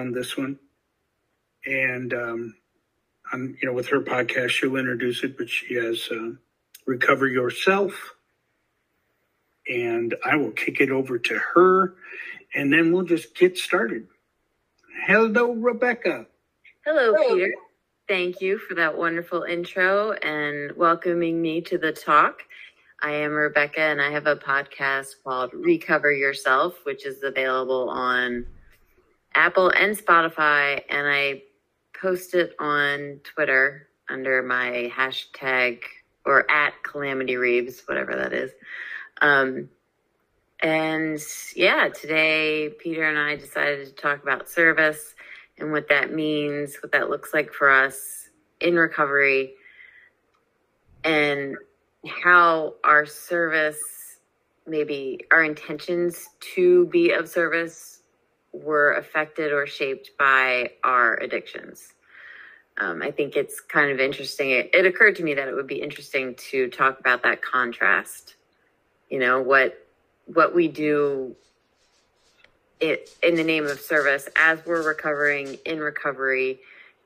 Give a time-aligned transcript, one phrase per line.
[0.00, 0.58] on this one.
[1.66, 2.54] And, um,
[3.32, 6.32] I'm, you know, with her podcast, she'll introduce it, but she has uh,
[6.86, 7.92] Recover Yourself.
[9.68, 11.94] And I will kick it over to her
[12.54, 14.06] and then we'll just get started.
[15.06, 16.26] Hello, Rebecca.
[16.84, 17.54] Hello, Peter.
[18.08, 22.40] Thank you for that wonderful intro and welcoming me to the talk.
[23.02, 28.46] I am Rebecca and I have a podcast called Recover Yourself, which is available on
[29.34, 30.82] Apple and Spotify.
[30.88, 31.42] And I
[32.00, 35.82] post it on Twitter under my hashtag
[36.24, 38.50] or at Calamity Reeves, whatever that is.
[39.20, 39.68] Um,
[40.62, 41.18] and
[41.56, 45.14] yeah, today Peter and I decided to talk about service
[45.58, 48.28] and what that means, what that looks like for us
[48.60, 49.54] in recovery,
[51.04, 51.56] and
[52.06, 54.18] how our service,
[54.66, 57.99] maybe our intentions to be of service,
[58.52, 61.92] were affected or shaped by our addictions.
[62.78, 64.50] Um, I think it's kind of interesting.
[64.50, 68.36] It, it occurred to me that it would be interesting to talk about that contrast.
[69.08, 69.86] You know, what
[70.26, 71.36] what we do
[72.80, 76.60] it in the name of service as we're recovering in recovery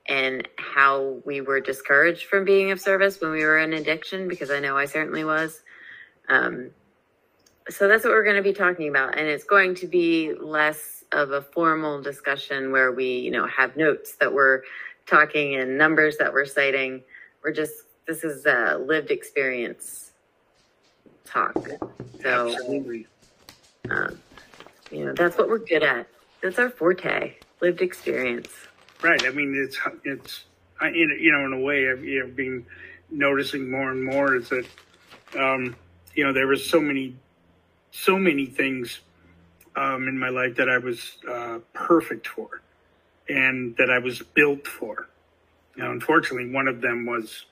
[0.06, 4.50] and how we were discouraged from being of service when we were in addiction because
[4.50, 5.62] I know I certainly was.
[6.28, 6.70] Um,
[7.69, 11.03] so that's what we're going to be talking about, and it's going to be less
[11.15, 14.62] of a formal discussion where we, you know, have notes that we're
[15.07, 17.03] talking and numbers that we're citing.
[17.43, 17.73] We're just
[18.06, 20.12] this is a lived experience
[21.25, 21.56] talk.
[22.23, 23.06] So Absolutely.
[23.89, 24.19] um,
[24.91, 26.06] you know, that's what we're good at.
[26.43, 28.51] That's our forte, lived experience.
[29.01, 29.25] Right.
[29.25, 30.45] I mean, it's it's
[30.81, 32.67] I, you know in a way I've you know, been
[33.11, 34.67] noticing more and more is that
[35.39, 35.77] um,
[36.15, 37.15] you know there was so many
[37.93, 39.01] so many things
[39.77, 42.61] um, in my life that I was uh, perfect for
[43.28, 45.08] and that I was built for.
[45.77, 47.47] Now, unfortunately, one of them was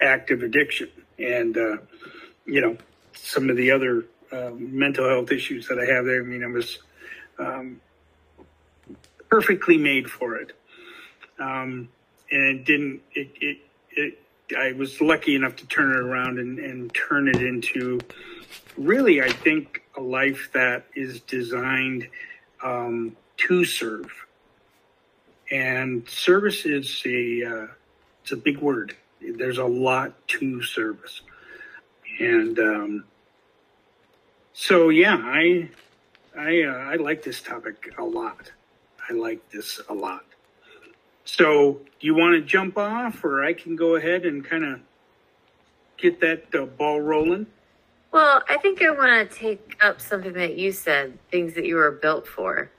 [0.00, 1.76] active addiction, and uh,
[2.44, 2.76] you know
[3.14, 6.22] some of the other uh, mental health issues that I have there.
[6.22, 6.78] I mean, I was
[7.38, 7.80] um,
[9.30, 10.52] perfectly made for it,
[11.38, 11.88] um,
[12.30, 13.00] and it didn't.
[13.14, 13.58] It, it
[13.90, 14.18] it
[14.56, 18.00] I was lucky enough to turn it around and, and turn it into
[18.76, 22.08] really, I think, a life that is designed
[22.62, 24.10] um, to serve.
[25.50, 27.66] And service is a uh,
[28.22, 28.96] it's a big word.
[29.20, 31.20] There's a lot to service,
[32.18, 33.04] and um,
[34.52, 35.68] so yeah, I
[36.36, 38.50] I uh, I like this topic a lot.
[39.08, 40.24] I like this a lot.
[41.24, 44.80] So, do you want to jump off, or I can go ahead and kind of
[45.96, 47.46] get that uh, ball rolling?
[48.12, 51.76] Well, I think I want to take up something that you said, things that you
[51.76, 52.70] were built for.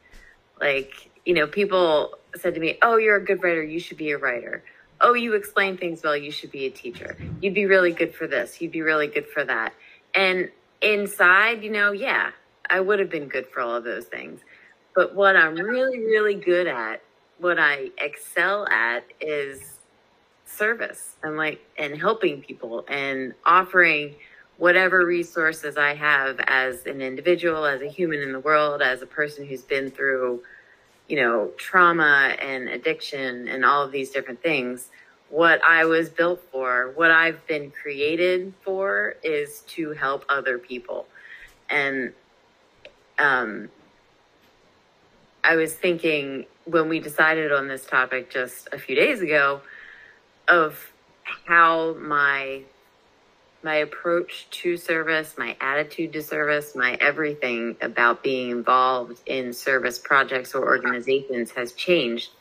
[0.61, 3.63] Like, you know, people said to me, Oh, you're a good writer.
[3.63, 4.63] You should be a writer.
[5.01, 6.16] Oh, you explain things well.
[6.16, 7.17] You should be a teacher.
[7.41, 8.61] You'd be really good for this.
[8.61, 9.73] You'd be really good for that.
[10.13, 10.49] And
[10.81, 12.29] inside, you know, yeah,
[12.69, 14.41] I would have been good for all of those things.
[14.95, 17.01] But what I'm really, really good at,
[17.39, 19.79] what I excel at is
[20.45, 24.15] service and like and helping people and offering
[24.58, 29.06] whatever resources I have as an individual, as a human in the world, as a
[29.06, 30.44] person who's been through,
[31.08, 34.90] you know, trauma and addiction and all of these different things.
[35.30, 41.08] What I was built for, what I've been created for is to help other people.
[41.69, 42.13] And
[43.18, 43.69] um,
[45.44, 49.62] I was thinking when we decided on this topic just a few days ago
[50.47, 50.92] of
[51.46, 52.62] how my
[53.63, 59.97] my approach to service, my attitude to service, my everything about being involved in service
[59.97, 62.31] projects or organizations has changed.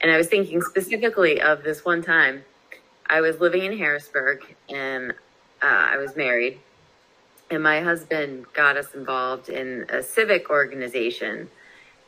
[0.00, 2.44] And I was thinking specifically of this one time
[3.06, 5.12] I was living in Harrisburg and
[5.62, 6.60] uh, I was married,
[7.50, 11.48] and my husband got us involved in a civic organization.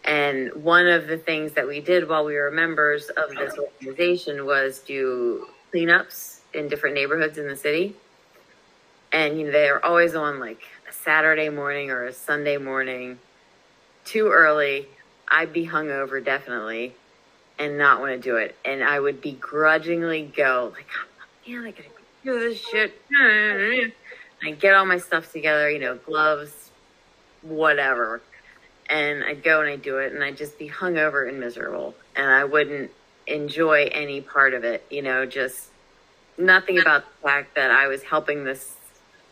[0.04, 4.47] And one of the things that we did while we were members of this organization
[4.47, 7.97] was do cleanups in different neighborhoods in the city
[9.12, 13.18] and you know they're always on like a Saturday morning or a Sunday morning,
[14.04, 14.86] too early.
[15.28, 16.94] I'd be hungover definitely,
[17.58, 21.70] and not want to do it, and I would begrudgingly go like, oh, man, I
[21.70, 21.88] gotta
[22.24, 22.94] do this shit.
[24.42, 26.70] I get all my stuff together, you know, gloves,
[27.42, 28.20] whatever,
[28.88, 32.30] and I'd go and I do it, and I'd just be hungover and miserable, and
[32.30, 32.91] I wouldn't
[33.26, 35.70] enjoy any part of it, you know, just
[36.38, 38.75] nothing about the fact that I was helping this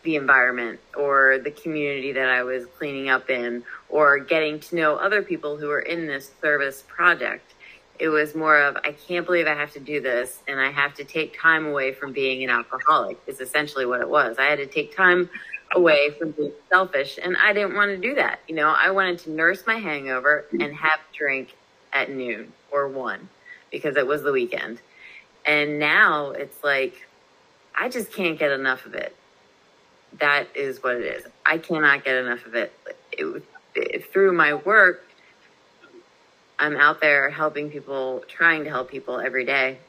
[0.05, 4.95] the environment or the community that I was cleaning up in or getting to know
[4.95, 7.53] other people who were in this service project.
[7.97, 10.93] It was more of, I can't believe I have to do this and I have
[10.95, 14.37] to take time away from being an alcoholic, is essentially what it was.
[14.37, 15.29] I had to take time
[15.71, 18.39] away from being selfish and I didn't want to do that.
[18.47, 21.55] You know, I wanted to nurse my hangover and have drink
[21.91, 23.27] at noon or one
[23.71, 24.79] because it was the weekend.
[25.45, 27.07] And now it's like,
[27.73, 29.15] I just can't get enough of it
[30.19, 31.23] that is what it is.
[31.45, 32.73] I cannot get enough of it.
[33.11, 33.43] it,
[33.75, 35.03] it through my work,
[36.57, 39.79] I'm out there helping people, trying to help people every day.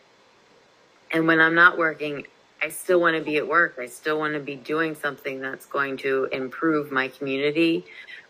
[1.12, 2.26] And when I'm not working,
[2.62, 3.76] I still want to be at work.
[3.78, 7.84] I still want to be doing something that's going to improve my community,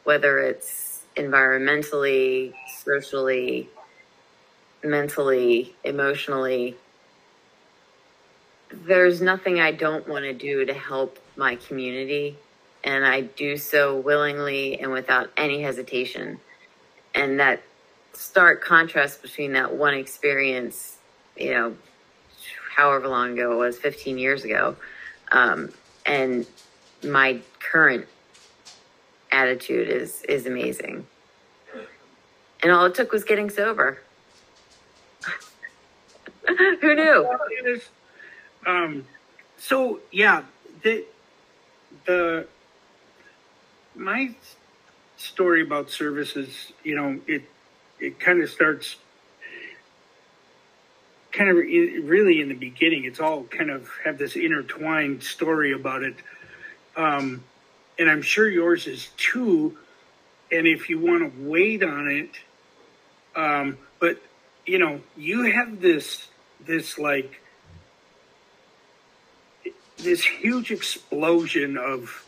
[0.05, 2.53] whether it's environmentally,
[2.83, 3.69] socially,
[4.85, 6.77] mentally, emotionally.
[8.71, 12.37] There's nothing I don't want to do to help my community,
[12.85, 16.41] and I do so willingly and without any hesitation.
[17.15, 17.63] And that
[18.13, 20.97] stark contrast between that one experience,
[21.37, 21.77] you know,
[22.75, 24.77] however long ago it was, 15 years ago,
[25.33, 25.73] um,
[26.05, 26.47] and
[27.03, 28.07] my current
[29.33, 31.07] attitude is is amazing.
[32.63, 33.99] And all it took was getting sober.
[36.81, 37.81] Who knew?
[38.67, 39.05] Um,
[39.59, 40.43] so yeah,
[40.83, 41.05] the,
[42.07, 42.47] the
[43.95, 44.35] my
[45.17, 47.43] story about services, you know, it
[47.99, 48.97] it kind of starts
[51.33, 53.05] kind of really in the beginning.
[53.05, 56.17] It's all kind of have this intertwined story about it,
[56.97, 57.45] um,
[57.99, 59.77] and I'm sure yours is too.
[60.51, 62.31] And if you want to wait on it,
[63.35, 64.21] um, but
[64.65, 66.29] you know, you have this
[66.65, 67.41] this like
[69.99, 72.25] this huge explosion of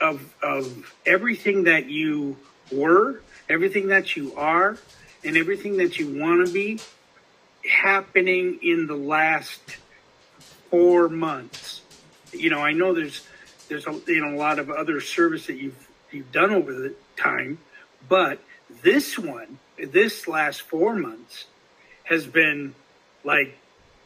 [0.00, 2.36] of of everything that you
[2.70, 4.76] were, everything that you are,
[5.24, 6.80] and everything that you want to be
[7.68, 9.60] happening in the last
[10.70, 11.82] four months.
[12.32, 13.26] You know, I know there's
[13.68, 16.94] there's a, you know a lot of other service that you've you've done over the
[17.16, 17.58] time,
[18.08, 18.38] but
[18.82, 21.46] this one, this last four months,
[22.04, 22.74] has been
[23.24, 23.56] like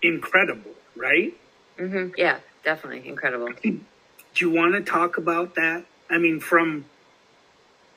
[0.03, 1.35] incredible, right?
[1.79, 2.15] Mm-hmm.
[2.17, 3.49] Yeah definitely incredible.
[3.63, 3.81] Do
[4.35, 5.85] you want to talk about that?
[6.11, 6.85] I mean, from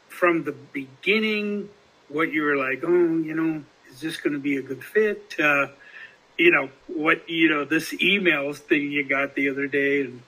[0.07, 1.69] from the beginning,
[2.07, 5.36] what you were like, oh, you know, is this going to be a good fit?
[5.39, 5.68] Uh,
[6.38, 10.21] you know, what you know, this emails thing you got the other day, and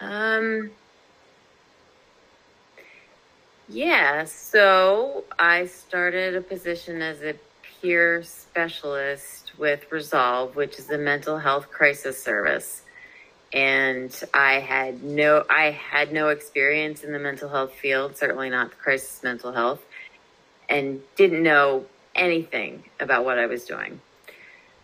[0.00, 0.70] um.
[3.68, 10.98] Yeah, so I started a position as a peer specialist with Resolve, which is a
[10.98, 12.82] mental health crisis service
[13.56, 18.70] and I had no I had no experience in the mental health field, certainly not
[18.70, 19.82] the crisis mental health,
[20.68, 24.00] and didn't know anything about what I was doing.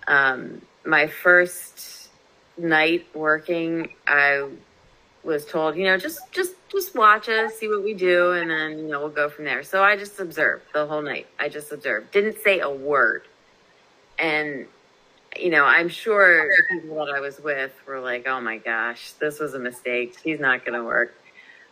[0.07, 2.09] Um, my first
[2.57, 4.49] night working, I
[5.23, 8.79] was told, you know, just just just watch us, see what we do, and then
[8.79, 9.63] you know we'll go from there.
[9.65, 11.27] So I just observed the whole night.
[11.39, 13.25] I just observed, didn't say a word,
[14.19, 14.67] and
[15.37, 19.13] you know, I'm sure the people that I was with were like, oh my gosh,
[19.13, 20.17] this was a mistake.
[20.23, 21.15] He's not going to work.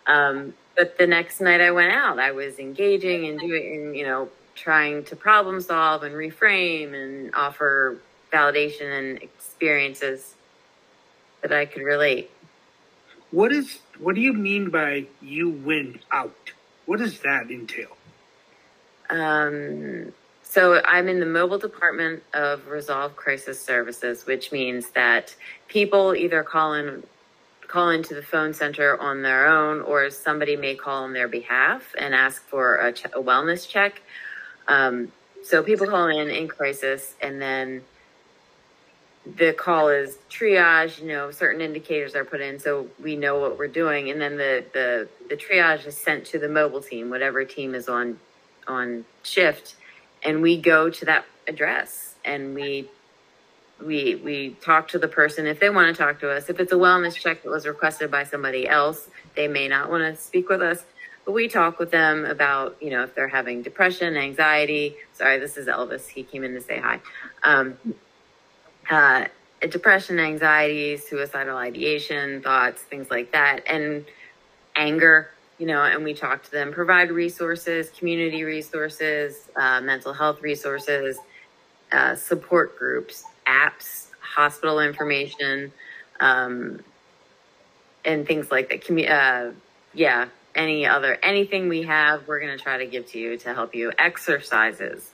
[0.06, 4.28] Um, but the next night I went out, I was engaging and doing, you know,
[4.54, 7.98] trying to problem solve and reframe and offer
[8.32, 10.34] validation and experiences
[11.42, 12.30] that I could relate.
[13.30, 16.52] What is, what do you mean by you went out?
[16.86, 17.96] What does that entail?
[19.08, 20.12] Um,
[20.50, 25.36] so I'm in the mobile department of Resolve Crisis Services, which means that
[25.68, 27.04] people either call in
[27.68, 31.94] call into the phone center on their own, or somebody may call on their behalf
[31.96, 34.02] and ask for a, ch- a wellness check.
[34.66, 35.12] Um,
[35.44, 37.84] so people call in in crisis, and then
[39.24, 41.00] the call is triage.
[41.00, 44.36] You know, certain indicators are put in, so we know what we're doing, and then
[44.36, 48.18] the the the triage is sent to the mobile team, whatever team is on
[48.66, 49.76] on shift
[50.22, 52.88] and we go to that address and we
[53.84, 56.50] we we talk to the person if they want to talk to us.
[56.50, 60.02] If it's a wellness check that was requested by somebody else they may not want
[60.02, 60.84] to speak with us
[61.24, 64.96] but we talk with them about you know if they're having depression anxiety.
[65.12, 66.08] Sorry this is elvis.
[66.08, 67.00] He came in to say hi.
[67.42, 67.78] Um,
[68.90, 69.26] uh,
[69.68, 74.06] depression anxiety suicidal ideation thoughts things like that and
[74.74, 80.40] anger you know, and we talk to them, provide resources, community resources, uh, mental health
[80.40, 81.18] resources,
[81.92, 85.70] uh, support groups, apps, hospital information,
[86.18, 86.80] um,
[88.06, 88.80] and things like that.
[88.82, 89.52] Commu- uh,
[89.92, 93.52] yeah, any other anything we have, we're going to try to give to you to
[93.52, 93.92] help you.
[93.98, 95.10] Exercises,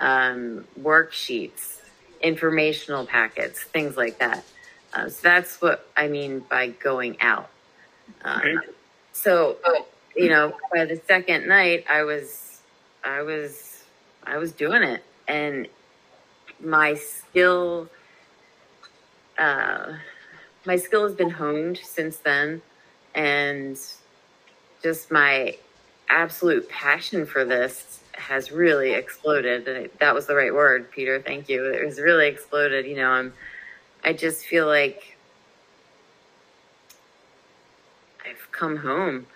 [0.00, 1.82] um, worksheets,
[2.20, 4.42] informational packets, things like that.
[4.92, 7.48] Uh, so that's what I mean by going out.
[8.24, 8.56] Um, Okay.
[9.14, 9.56] So,
[10.16, 12.60] you know, by the second night, I was,
[13.02, 13.84] I was,
[14.24, 15.66] I was doing it, and
[16.60, 17.88] my skill,
[19.38, 19.94] uh,
[20.66, 22.60] my skill has been honed since then,
[23.14, 23.78] and
[24.82, 25.56] just my
[26.08, 29.66] absolute passion for this has really exploded.
[29.66, 31.20] And that was the right word, Peter.
[31.20, 31.64] Thank you.
[31.64, 32.84] It was really exploded.
[32.86, 33.32] You know, I'm,
[34.04, 35.16] I just feel like
[38.28, 39.26] I've come home.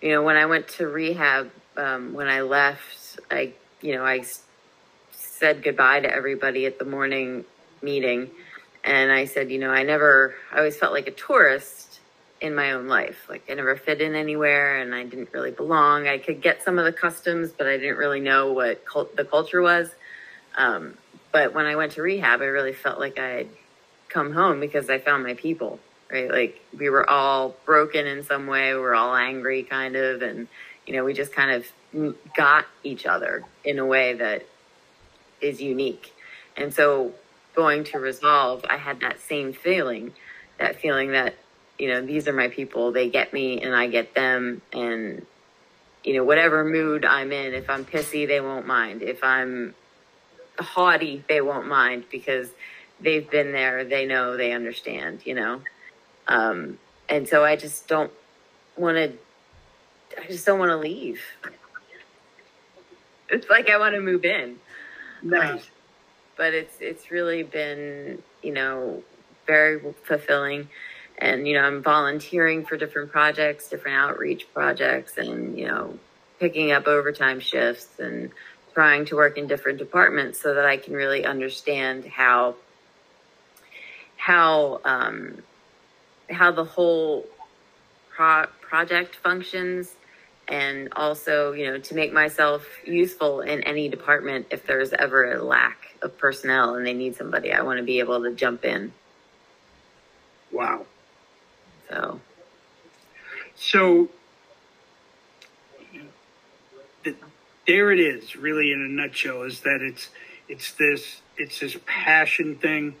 [0.00, 4.24] You know, when I went to rehab, um, when I left, I, you know, I
[5.12, 7.44] said goodbye to everybody at the morning
[7.82, 8.30] meeting.
[8.84, 12.00] And I said, you know, I never, I always felt like a tourist
[12.40, 13.26] in my own life.
[13.28, 16.08] Like I never fit in anywhere and I didn't really belong.
[16.08, 19.24] I could get some of the customs, but I didn't really know what cult- the
[19.24, 19.88] culture was.
[20.56, 20.94] Um,
[21.30, 23.48] but when I went to rehab, I really felt like I had
[24.08, 25.78] come home because I found my people,
[26.12, 26.30] right?
[26.30, 28.74] Like we were all broken in some way.
[28.74, 30.22] We were all angry kind of.
[30.22, 30.46] And,
[30.86, 31.64] you know, we just kind
[31.94, 34.46] of got each other in a way that
[35.40, 36.14] is unique.
[36.56, 37.12] And so
[37.54, 40.12] going to resolve, I had that same feeling,
[40.58, 41.34] that feeling that,
[41.78, 44.62] you know, these are my people, they get me and I get them.
[44.72, 45.26] And,
[46.04, 49.02] you know, whatever mood I'm in, if I'm pissy, they won't mind.
[49.02, 49.74] If I'm
[50.58, 52.48] haughty, they won't mind because
[53.00, 55.62] they've been there, they know, they understand, you know.
[56.28, 58.12] Um, and so I just don't
[58.76, 59.12] want to,
[60.20, 61.20] I just don't want to leave.
[63.28, 64.58] It's like I want to move in
[65.22, 65.68] Nice.
[66.36, 69.02] but it's it's really been you know
[69.46, 70.68] very fulfilling
[71.18, 75.98] and you know i'm volunteering for different projects different outreach projects and you know
[76.40, 78.30] picking up overtime shifts and
[78.74, 82.54] trying to work in different departments so that i can really understand how
[84.16, 85.42] how um
[86.32, 87.26] how the whole
[88.10, 89.94] pro- project functions
[90.48, 95.42] and also you know to make myself useful in any department if there's ever a
[95.42, 98.92] lack of personnel and they need somebody i want to be able to jump in
[100.52, 100.84] Wow.
[101.88, 102.20] so
[103.54, 104.08] So
[107.04, 107.16] th-
[107.66, 110.10] there it is, really in a nutshell, is that it's
[110.48, 112.96] it's this it's this passion thing.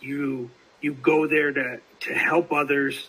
[0.00, 3.08] You you go there to to help others.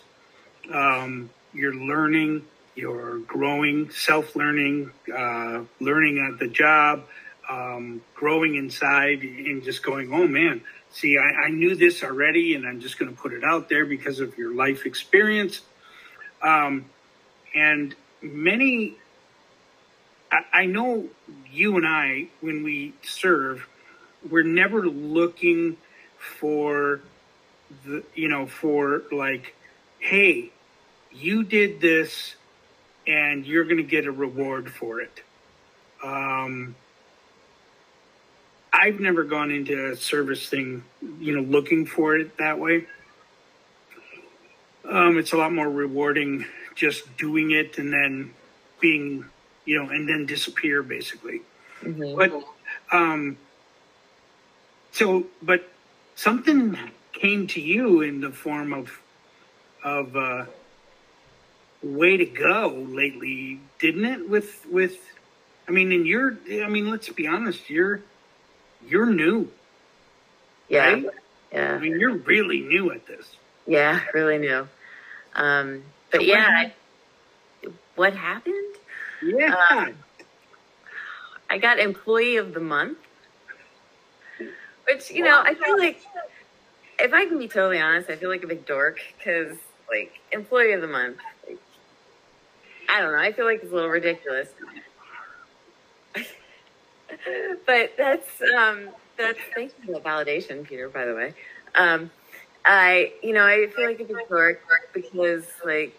[0.72, 7.04] Um, you're learning, you're growing, self learning, uh, learning at the job,
[7.48, 12.66] um, growing inside, and just going, oh man, see, I, I knew this already, and
[12.66, 15.60] I'm just going to put it out there because of your life experience.
[16.42, 16.86] Um,
[17.54, 18.96] and many
[20.30, 21.08] I, I know
[21.50, 23.66] you and I when we serve
[24.28, 25.76] we're never looking
[26.18, 27.00] for
[27.84, 29.54] the you know for like
[29.98, 30.50] hey
[31.12, 32.34] you did this
[33.06, 35.22] and you're going to get a reward for it
[36.02, 36.74] um
[38.72, 40.84] I've never gone into a service thing,
[41.18, 42.86] you know, looking for it that way.
[44.88, 48.34] Um, it's a lot more rewarding just doing it and then
[48.80, 49.24] being,
[49.64, 51.42] you know, and then disappear basically.
[51.82, 52.16] mhm.
[52.16, 52.32] But
[52.96, 53.36] um,
[54.92, 55.68] so, but
[56.14, 56.78] something
[57.12, 58.90] came to you in the form of
[59.84, 60.44] of uh,
[61.82, 64.28] way to go lately, didn't it?
[64.28, 64.98] With with,
[65.68, 68.00] I mean, and you're, I mean, let's be honest, you're
[68.86, 69.48] you're new,
[70.68, 71.06] yeah right?
[71.54, 73.34] I mean, you're really new at this.
[73.66, 74.66] yeah really new
[75.34, 78.74] um but So yeah what- I, what happened
[79.22, 79.54] Yeah.
[79.70, 79.94] Um,
[81.50, 82.96] I got employee of the month,
[84.88, 86.00] which you know I feel like
[87.00, 89.56] if I can be totally honest, I feel like a big dork because
[89.88, 91.58] like employee of the month, like,
[92.88, 94.48] I don't know, I feel like it's a little ridiculous.
[97.66, 100.88] but that's um that's thank you for the validation, Peter.
[100.88, 101.34] By the way,
[101.74, 102.10] um,
[102.64, 104.60] I you know I feel like a big dork
[104.92, 105.94] because like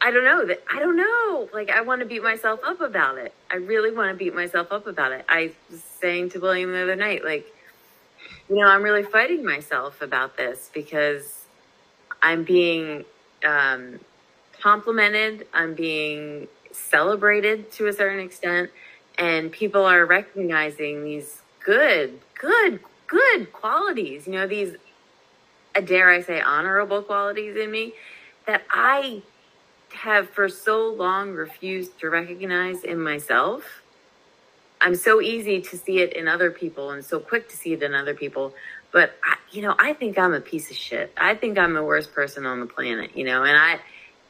[0.00, 1.48] I don't know that I don't know.
[1.52, 3.34] Like I want to beat myself up about it.
[3.50, 5.24] I really want to beat myself up about it.
[5.28, 7.46] I was saying to William the other night, like,
[8.48, 11.46] you know, I'm really fighting myself about this because
[12.22, 13.04] I'm being
[13.44, 14.00] um,
[14.60, 15.46] complimented.
[15.52, 18.70] I'm being celebrated to a certain extent,
[19.18, 24.26] and people are recognizing these good, good, good qualities.
[24.26, 24.76] You know, these,
[25.74, 27.94] uh, dare I say, honorable qualities in me
[28.46, 29.22] that I
[29.92, 33.82] have for so long refused to recognize in myself.
[34.80, 37.82] I'm so easy to see it in other people and so quick to see it
[37.82, 38.54] in other people.
[38.92, 41.12] But I, you know, I think I'm a piece of shit.
[41.16, 43.80] I think I'm the worst person on the planet, you know, and I,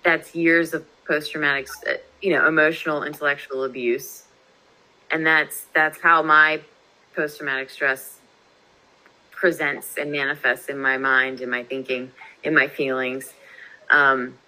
[0.03, 4.25] that's years of post traumatic, uh, you know, emotional, intellectual abuse.
[5.11, 6.61] And that's, that's how my
[7.15, 8.19] post traumatic stress
[9.31, 12.11] presents and manifests in my mind, in my thinking,
[12.43, 13.33] in my feelings.
[13.91, 14.39] Um,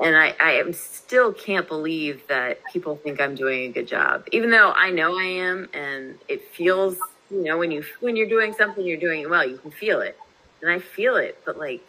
[0.00, 4.26] and I, I am still can't believe that people think I'm doing a good job,
[4.32, 6.98] even though I know I am, and it feels,
[7.30, 9.46] you know, when you when you're doing something, you're doing it well.
[9.46, 10.18] You can feel it,
[10.62, 11.82] and I feel it, but like,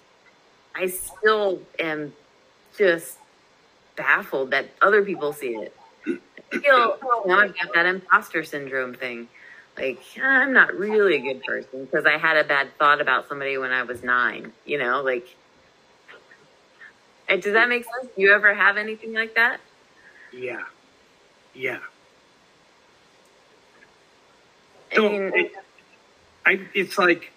[0.75, 2.13] I still am
[2.77, 3.18] just
[3.96, 5.75] baffled that other people see it.
[6.06, 9.30] I feel oh, now I've got that imposter syndrome thing.
[9.77, 13.58] Like I'm not really a good person because I had a bad thought about somebody
[13.58, 14.51] when I was nine.
[14.65, 15.34] You know, like
[17.38, 18.12] does that make sense?
[18.16, 19.60] Do you ever have anything like that?
[20.34, 20.64] Yeah.
[21.54, 21.80] Yeah.
[24.94, 25.54] So I mean, it,
[26.46, 27.32] I, it's like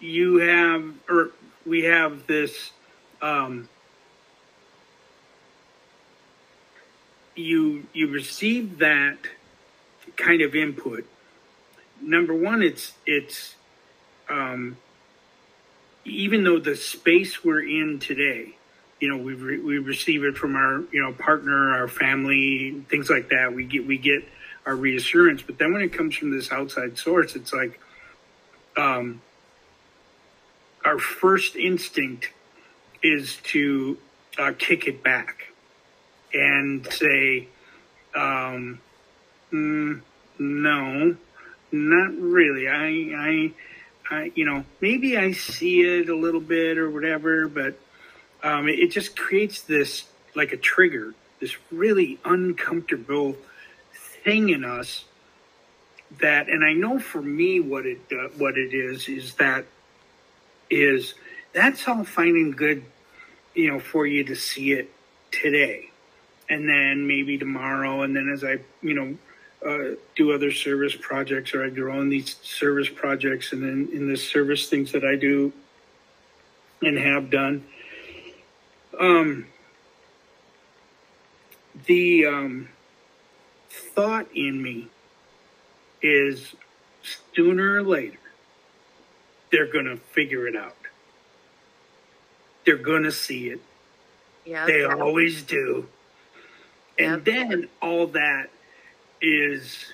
[0.00, 1.30] you have, or
[1.64, 2.70] we have this,
[3.22, 3.68] um,
[7.34, 9.18] you, you receive that
[10.16, 11.06] kind of input.
[12.00, 13.54] Number one, it's, it's,
[14.28, 14.76] um,
[16.06, 18.54] even though the space we're in today,
[19.00, 23.10] you know, we re- we receive it from our you know partner, our family, things
[23.10, 23.52] like that.
[23.54, 24.24] We get we get
[24.64, 27.78] our reassurance, but then when it comes from this outside source, it's like,
[28.76, 29.22] um,
[30.84, 32.30] our first instinct
[33.02, 33.96] is to
[34.38, 35.52] uh, kick it back
[36.34, 37.48] and say,
[38.14, 38.80] um,
[39.52, 40.00] mm,
[40.38, 41.16] no,
[41.70, 42.68] not really.
[42.68, 42.86] I
[43.16, 43.52] I
[44.10, 47.78] I, you know, maybe I see it a little bit or whatever, but
[48.42, 53.36] um, it, it, just creates this like a trigger, this really uncomfortable
[54.24, 55.04] thing in us
[56.20, 59.64] that, and I know for me what it uh, what it is is that
[60.70, 61.14] is
[61.52, 62.84] that's all fine and good,
[63.54, 64.92] you know, for you to see it
[65.32, 65.90] today,
[66.48, 69.16] and then maybe tomorrow, and then as I, you know,
[69.64, 74.08] uh, do other service projects or I grow in these service projects and in, in
[74.08, 75.52] the service things that I do
[76.82, 77.64] and have done.
[78.98, 79.46] Um,
[81.86, 82.68] the um,
[83.70, 84.88] thought in me
[86.02, 86.54] is
[87.34, 88.18] sooner or later,
[89.50, 90.76] they're going to figure it out.
[92.64, 93.60] They're going to see it.
[94.44, 95.88] Yeah, they always do.
[96.98, 98.48] And then all that
[99.20, 99.92] is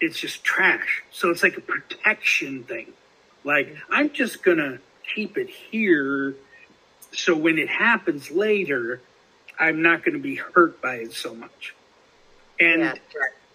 [0.00, 1.02] it's just trash.
[1.12, 2.92] So it's like a protection thing.
[3.44, 4.78] Like I'm just gonna
[5.14, 6.34] keep it here
[7.14, 9.00] so when it happens later,
[9.58, 11.74] I'm not gonna be hurt by it so much.
[12.58, 12.94] And yeah.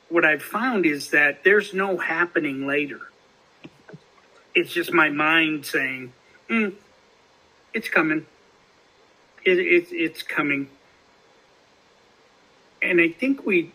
[0.10, 3.00] what I've found is that there's no happening later.
[4.54, 6.14] It's just my mind saying,
[6.50, 6.74] mm,
[7.74, 8.26] it's coming.
[9.46, 10.70] It, it, it's coming.
[12.82, 13.72] And I think we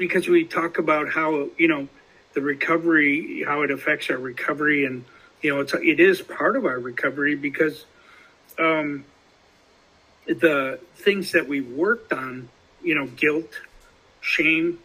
[0.00, 1.86] because we talk about how you know
[2.32, 5.04] the recovery, how it affects our recovery, and
[5.42, 7.84] you know it's it is part of our recovery because
[8.58, 9.04] um,
[10.26, 12.48] the things that we've worked on,
[12.82, 13.60] you know, guilt,
[14.22, 14.78] shame,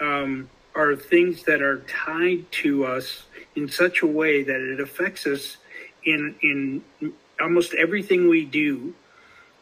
[0.00, 3.24] um, are things that are tied to us
[3.56, 5.58] in such a way that it affects us
[6.02, 8.94] in in almost everything we do.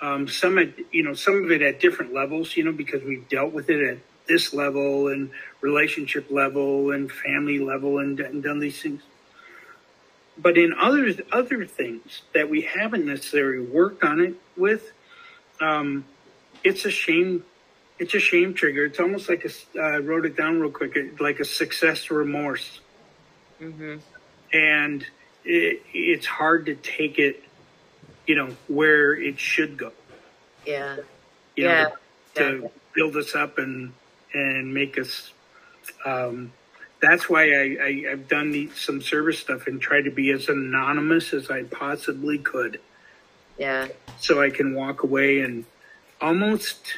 [0.00, 3.28] Um, some at you know some of it at different levels, you know, because we've
[3.28, 8.58] dealt with it at this level and relationship level and family level and, and done
[8.58, 9.02] these things.
[10.38, 14.92] But in other other things that we haven't necessarily worked on it with,
[15.60, 16.04] um,
[16.62, 17.44] it's a shame.
[17.98, 18.84] It's a shame trigger.
[18.84, 19.80] It's almost like a.
[19.80, 22.80] I uh, wrote it down real quick, like a success remorse.
[23.62, 23.96] Mm-hmm.
[24.52, 25.06] And
[25.44, 27.42] it, it's hard to take it,
[28.26, 29.92] you know, where it should go.
[30.66, 30.96] Yeah.
[31.56, 31.82] You yeah.
[31.82, 31.92] Know,
[32.34, 33.94] to, to build us up and
[34.36, 35.32] and make us.
[36.04, 36.52] Um,
[37.00, 40.48] that's why I, I, have done the, some service stuff and tried to be as
[40.48, 42.80] anonymous as I possibly could.
[43.58, 43.88] Yeah.
[44.18, 45.64] So I can walk away and
[46.20, 46.94] almost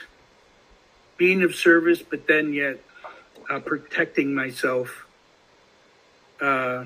[1.16, 2.81] being of service, but then yet
[3.51, 5.07] uh, protecting myself.
[6.40, 6.85] Uh,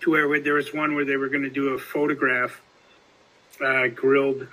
[0.00, 2.60] to where there was one where they were going to do a photograph
[3.64, 4.46] uh, grilled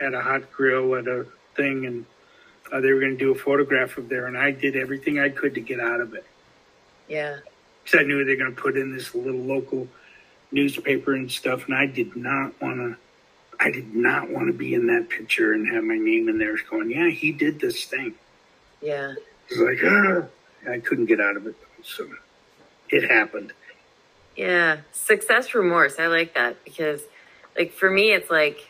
[0.00, 2.06] at a hot grill at a thing, and
[2.72, 5.28] uh, they were going to do a photograph of there, and I did everything I
[5.28, 6.26] could to get out of it.
[7.08, 7.38] Yeah.
[7.82, 9.88] Because I knew they were going to put in this little local
[10.50, 12.96] newspaper and stuff, and I did not want to
[13.60, 16.56] I did not want to be in that picture and have my name in there
[16.70, 18.14] going, yeah, he did this thing.
[18.82, 19.14] Yeah.
[19.48, 20.24] It's like, ah,
[20.70, 21.54] I couldn't get out of it.
[21.82, 22.08] So
[22.90, 23.52] it happened.
[24.36, 24.78] Yeah.
[24.92, 25.98] Success remorse.
[25.98, 27.02] I like that because,
[27.56, 28.68] like, for me, it's like,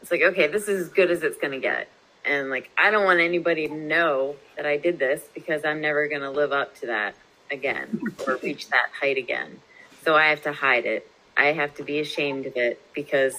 [0.00, 1.88] it's like, okay, this is as good as it's going to get.
[2.24, 6.06] And, like, I don't want anybody to know that I did this because I'm never
[6.08, 7.14] going to live up to that
[7.50, 9.60] again or reach that height again.
[10.04, 11.10] So I have to hide it.
[11.36, 13.34] I have to be ashamed of it because,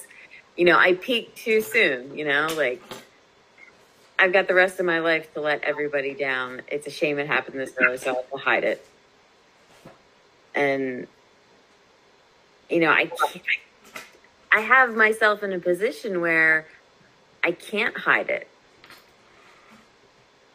[0.55, 2.81] you know, I peaked too soon, you know, like
[4.21, 6.61] I've got the rest of my life to let everybody down.
[6.67, 8.85] It's a shame it happened this early, so I have to hide it.
[10.53, 11.07] And,
[12.69, 13.45] you know, I can't,
[14.51, 16.67] I have myself in a position where
[17.43, 18.47] I can't hide it.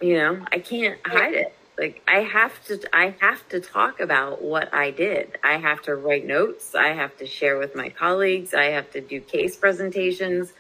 [0.01, 1.55] You know, I can't hide it.
[1.79, 5.39] Like i have to i have to talk about what i did.
[5.45, 6.75] I have to write notes.
[6.75, 8.55] I have to share with my colleagues.
[8.55, 10.53] I have to do case presentations.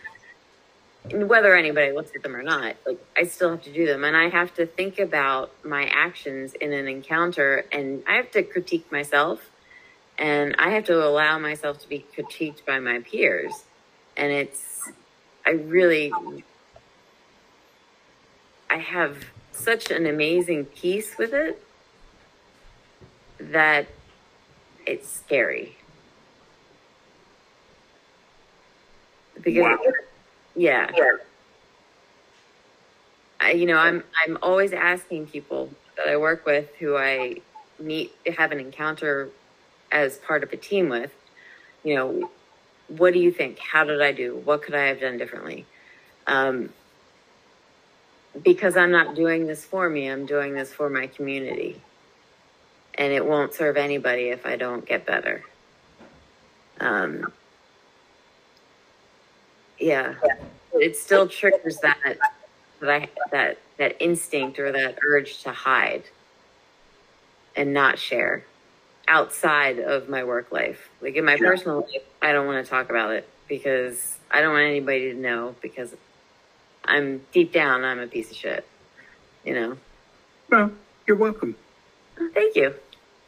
[1.11, 4.05] And whether anybody looks at them or not like i still have to do them.
[4.05, 7.64] And i have to think about my actions in an encounter.
[7.72, 9.51] And i have to critique myself.
[10.18, 13.64] And i have to allow myself to be critiqued by my peers.
[14.18, 14.90] And it's
[15.46, 16.12] i really
[18.76, 21.62] i have such an amazing peace with it
[23.40, 23.86] that
[24.84, 25.76] it's scary.
[29.42, 29.78] Because wow.
[30.54, 30.90] yeah.
[30.94, 31.16] yeah.
[33.40, 37.40] I, you know, I'm I'm always asking people that I work with who I
[37.78, 39.30] meet have an encounter
[39.90, 41.12] as part of a team with,
[41.82, 42.30] you know,
[42.88, 43.58] what do you think?
[43.58, 44.36] How did I do?
[44.44, 45.64] What could I have done differently?
[46.26, 46.70] Um,
[48.42, 51.81] because I'm not doing this for me, I'm doing this for my community.
[52.99, 55.42] And it won't serve anybody if I don't get better.
[56.81, 57.33] Um,
[59.79, 60.14] yeah,
[60.72, 61.99] it still triggers that
[62.81, 66.05] that I, that that instinct or that urge to hide
[67.55, 68.44] and not share
[69.09, 70.88] outside of my work life.
[71.01, 71.46] Like in my yeah.
[71.46, 75.18] personal life, I don't want to talk about it because I don't want anybody to
[75.18, 75.94] know because
[76.87, 78.66] I'm deep down, I'm a piece of shit.
[79.44, 79.79] You know.
[80.51, 80.72] Well,
[81.07, 81.57] you're welcome.
[82.18, 82.75] Oh, thank you.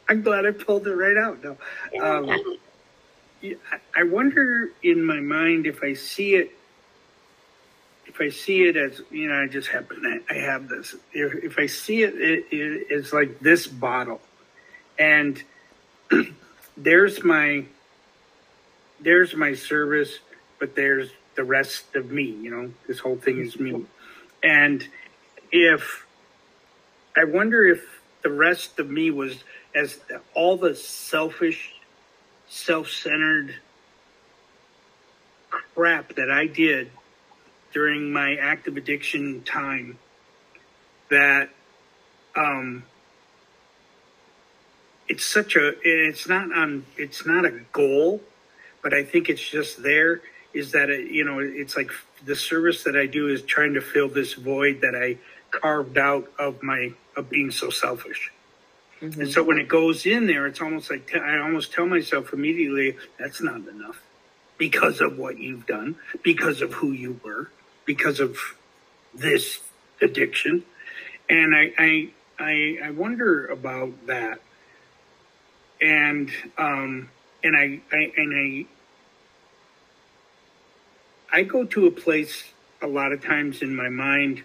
[0.07, 1.43] I'm glad I pulled it right out.
[1.43, 1.57] No,
[1.93, 2.57] yeah, um,
[3.95, 6.51] I wonder in my mind if I see it.
[8.07, 10.23] If I see it as you know, I just happen.
[10.29, 10.95] I have this.
[11.13, 14.19] If, if I see it, it, it, it's like this bottle,
[14.97, 15.41] and
[16.77, 17.65] there's my
[18.99, 20.17] there's my service,
[20.59, 22.23] but there's the rest of me.
[22.23, 23.85] You know, this whole thing is me.
[24.43, 24.85] And
[25.53, 26.05] if
[27.15, 27.81] I wonder if
[28.23, 29.41] the rest of me was
[29.73, 30.01] as
[30.33, 31.75] all the selfish,
[32.49, 33.55] self-centered
[35.49, 36.91] crap that I did
[37.71, 39.97] during my active addiction time
[41.09, 41.51] that
[42.35, 42.83] um
[45.07, 48.21] it's such a it's not on it's not a goal
[48.83, 50.21] but i think it's just there
[50.53, 51.91] is that it, you know it's like
[52.25, 55.17] the service that I do is trying to fill this void that I
[55.51, 58.31] carved out of my of being so selfish.
[59.01, 59.21] Mm-hmm.
[59.21, 62.97] And so when it goes in there, it's almost like I almost tell myself immediately
[63.17, 64.01] that's not enough
[64.57, 67.49] because of what you've done, because of who you were,
[67.85, 68.37] because of
[69.13, 69.61] this
[70.01, 70.63] addiction,
[71.29, 72.09] and I I
[72.39, 74.41] I, I wonder about that,
[75.81, 77.09] and um
[77.43, 78.65] and I, I and I
[81.31, 82.45] I go to a place
[82.81, 84.43] a lot of times in my mind.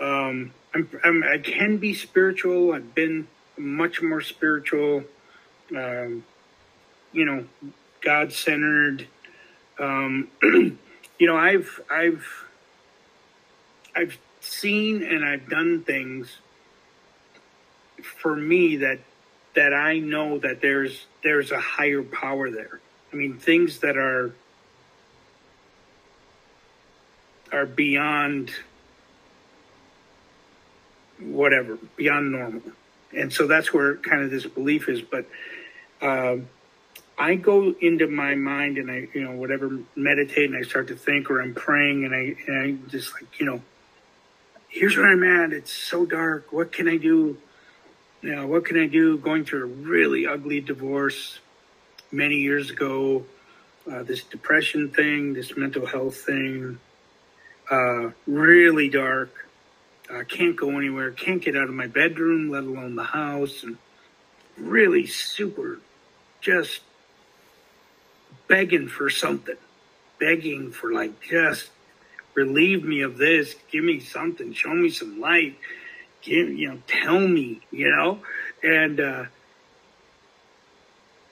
[0.00, 2.72] Um, I'm, I'm, i can be spiritual.
[2.72, 5.04] I've been much more spiritual.
[5.76, 6.24] Um,
[7.12, 7.44] you know,
[8.00, 9.06] God centered.
[9.78, 12.26] Um, you know, I've I've
[13.94, 16.38] I've seen and I've done things
[18.02, 19.00] for me that
[19.54, 22.80] that I know that there's there's a higher power there.
[23.12, 24.32] I mean, things that are
[27.52, 28.52] are beyond
[31.20, 32.62] whatever, beyond normal.
[33.14, 35.00] And so that's where kind of this belief is.
[35.00, 35.26] But
[36.00, 36.36] uh,
[37.18, 40.96] I go into my mind and I, you know, whatever, meditate and I start to
[40.96, 43.62] think or I'm praying and I, and I just like, you know,
[44.68, 45.52] here's where I'm at.
[45.52, 46.52] It's so dark.
[46.52, 47.38] What can I do?
[48.22, 49.16] You know, what can I do?
[49.16, 51.38] Going through a really ugly divorce
[52.10, 53.24] many years ago,
[53.90, 56.78] uh, this depression thing, this mental health thing,
[57.70, 59.30] uh, really dark.
[60.10, 61.10] I can't go anywhere.
[61.10, 63.62] Can't get out of my bedroom, let alone the house.
[63.62, 63.76] And
[64.56, 65.78] really super,
[66.40, 66.80] just
[68.46, 69.56] begging for something.
[70.18, 71.70] begging for like just
[72.34, 75.56] relieve me of this, give me something, show me some light,
[76.22, 78.20] give you know, tell me, you know,
[78.62, 79.24] and uh,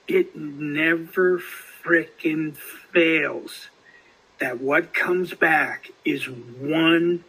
[0.07, 3.69] it never frickin' fails
[4.39, 7.23] that what comes back is one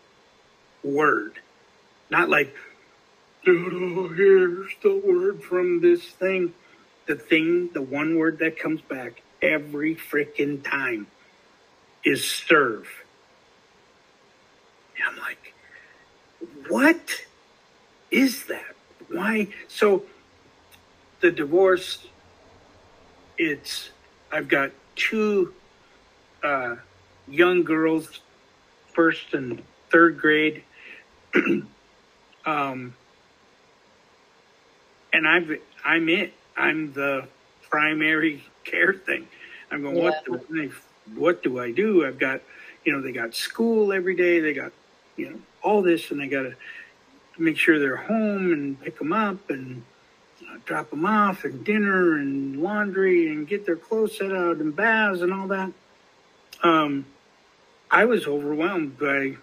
[0.83, 1.40] word,
[2.11, 2.55] not like,
[3.47, 6.55] oh, here's the word from this thing.
[7.07, 11.07] The thing, the one word that comes back every freaking time
[12.05, 12.88] is serve.
[14.97, 15.55] And I'm like,
[16.68, 17.25] what
[18.11, 18.75] is that?
[19.11, 19.49] Why?
[19.68, 20.05] So
[21.21, 22.07] the divorce,
[23.38, 23.90] it's,
[24.31, 25.55] I've got two
[26.42, 26.77] uh,
[27.31, 28.21] young girls,
[28.95, 30.62] first and third grade.
[32.47, 32.95] um,
[35.12, 36.33] and I've, I'm it.
[36.57, 37.27] I'm the
[37.71, 39.29] primary care thing.
[39.71, 40.03] I'm going, yeah.
[40.03, 40.71] what, do I,
[41.14, 42.07] what do I do?
[42.07, 42.41] I've got,
[42.85, 44.41] you know, they got school every day.
[44.41, 44.73] They got,
[45.17, 46.55] you know, all this, and I got to
[47.38, 49.83] make sure they're home and pick them up and
[50.43, 54.75] uh, drop them off and dinner and laundry and get their clothes set out and
[54.75, 55.73] baths and all that.
[56.62, 57.07] Um,
[57.90, 59.37] I was overwhelmed by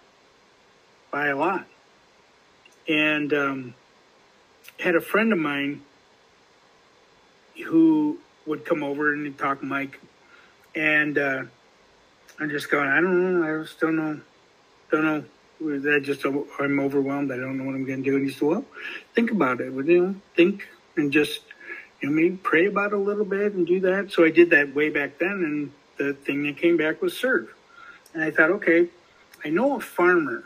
[1.12, 1.66] by a lot,
[2.88, 3.74] and um,
[4.80, 5.82] had a friend of mine
[7.66, 10.00] who would come over and talk Mike,
[10.76, 11.44] and uh,
[12.40, 12.88] I'm just going.
[12.88, 13.44] I don't know.
[13.44, 14.22] I just don't know.
[14.92, 15.96] Don't know.
[15.96, 17.32] I just I'm overwhelmed.
[17.32, 18.16] I don't know what I'm going to do.
[18.18, 18.66] And he said, "Well,
[19.16, 19.74] think about it.
[19.74, 21.42] Would you know, think and just
[22.00, 24.52] you know maybe pray about it a little bit and do that." So I did
[24.52, 27.52] that way back then, and the thing that came back was serve.
[28.16, 28.88] And I thought, okay,
[29.44, 30.46] I know a farmer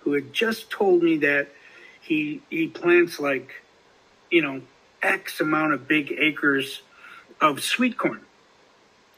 [0.00, 1.48] who had just told me that
[2.00, 3.62] he he plants like,
[4.30, 4.62] you know,
[5.02, 6.80] X amount of big acres
[7.38, 8.22] of sweet corn.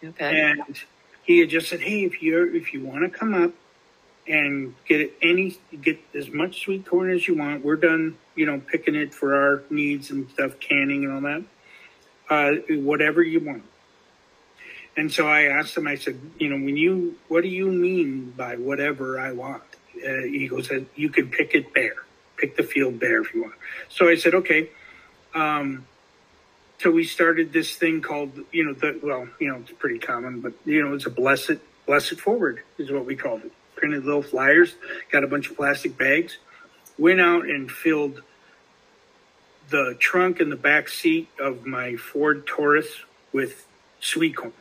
[0.04, 0.40] Okay.
[0.42, 0.76] And
[1.22, 3.52] he had just said, hey, if you if you want to come up
[4.26, 8.60] and get any get as much sweet corn as you want, we're done, you know,
[8.60, 11.44] picking it for our needs and stuff, canning and all that.
[12.28, 13.62] Uh, whatever you want.
[14.96, 18.32] And so I asked him, I said, you know, when you, what do you mean
[18.36, 19.62] by whatever I want?
[19.96, 21.94] Uh, he goes, you can pick it bare,
[22.36, 23.54] pick the field bare if you want.
[23.88, 24.68] So I said, okay.
[25.34, 25.86] Um,
[26.78, 30.40] so we started this thing called, you know, the, well, you know, it's pretty common,
[30.40, 33.52] but you know, it's a blessed, blessed forward is what we called it.
[33.76, 34.74] Printed little flyers,
[35.10, 36.38] got a bunch of plastic bags,
[36.98, 38.22] went out and filled
[39.70, 42.88] the trunk and the back seat of my Ford Taurus
[43.32, 43.66] with
[44.00, 44.52] sweet corn.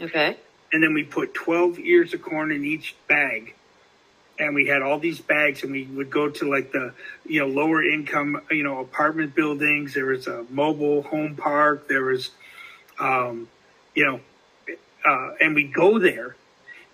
[0.00, 0.36] Okay.
[0.72, 3.54] And then we put 12 ears of corn in each bag.
[4.38, 6.92] And we had all these bags, and we would go to like the,
[7.24, 9.94] you know, lower income, you know, apartment buildings.
[9.94, 11.88] There was a mobile home park.
[11.88, 12.30] There was,
[12.98, 13.48] um,
[13.94, 14.20] you know,
[15.06, 16.36] uh, and we go there,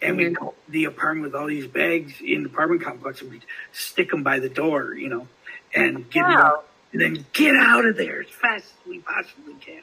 [0.01, 0.29] and mm-hmm.
[0.29, 3.41] we go the apartment with all these bags in the apartment complex, and we
[3.73, 5.27] stick them by the door, you know,
[5.75, 6.63] and get wow.
[6.93, 9.83] and then get out of there as fast as we possibly can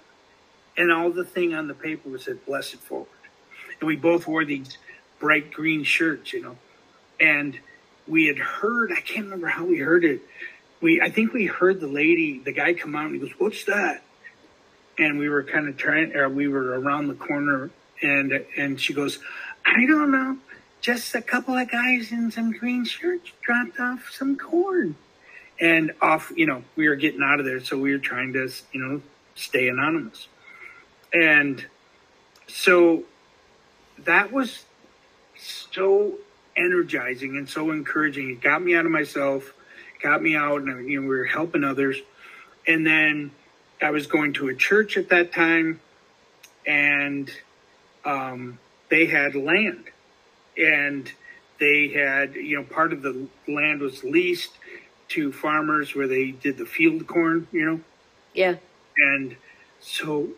[0.80, 3.08] and all the thing on the paper was said blessed forward.
[3.80, 4.78] And we both wore these
[5.20, 6.56] bright green shirts you know.
[7.20, 7.60] And
[8.08, 10.22] we had heard i can't remember how we heard it.
[10.82, 13.66] We i think we heard the lady the guy come out and he goes what's
[13.66, 14.04] that?
[14.98, 17.70] And we were kind of trying or we were around the corner
[18.02, 19.20] and and she goes
[19.66, 20.38] i don't know.
[20.82, 24.96] Just a couple of guys in some green shirts dropped off some corn.
[25.60, 27.60] And off you know we were getting out of there.
[27.60, 29.02] So we were trying to you know
[29.36, 30.30] stay anonymous
[31.14, 31.66] and
[32.48, 33.04] so
[34.00, 34.66] that was
[35.38, 36.14] so
[36.56, 38.32] energizing and so encouraging.
[38.32, 39.54] It got me out of myself,
[40.02, 41.98] got me out, and you know, we were helping others.
[42.68, 43.32] And then
[43.82, 45.80] I was going to a church at that time,
[46.66, 47.32] and
[48.06, 49.86] um, they had land,
[50.58, 51.12] and
[51.60, 54.52] they had you know part of the land was leased
[55.10, 57.80] to farmers where they did the field corn, you know.
[58.34, 58.56] Yeah.
[58.98, 59.36] And
[59.80, 60.30] so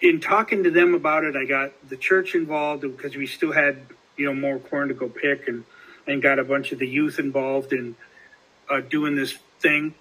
[0.00, 3.86] in talking to them about it, I got the church involved because we still had
[4.16, 5.64] you know more corn to go pick, and
[6.06, 7.96] and got a bunch of the youth involved in
[8.68, 9.94] uh, doing this thing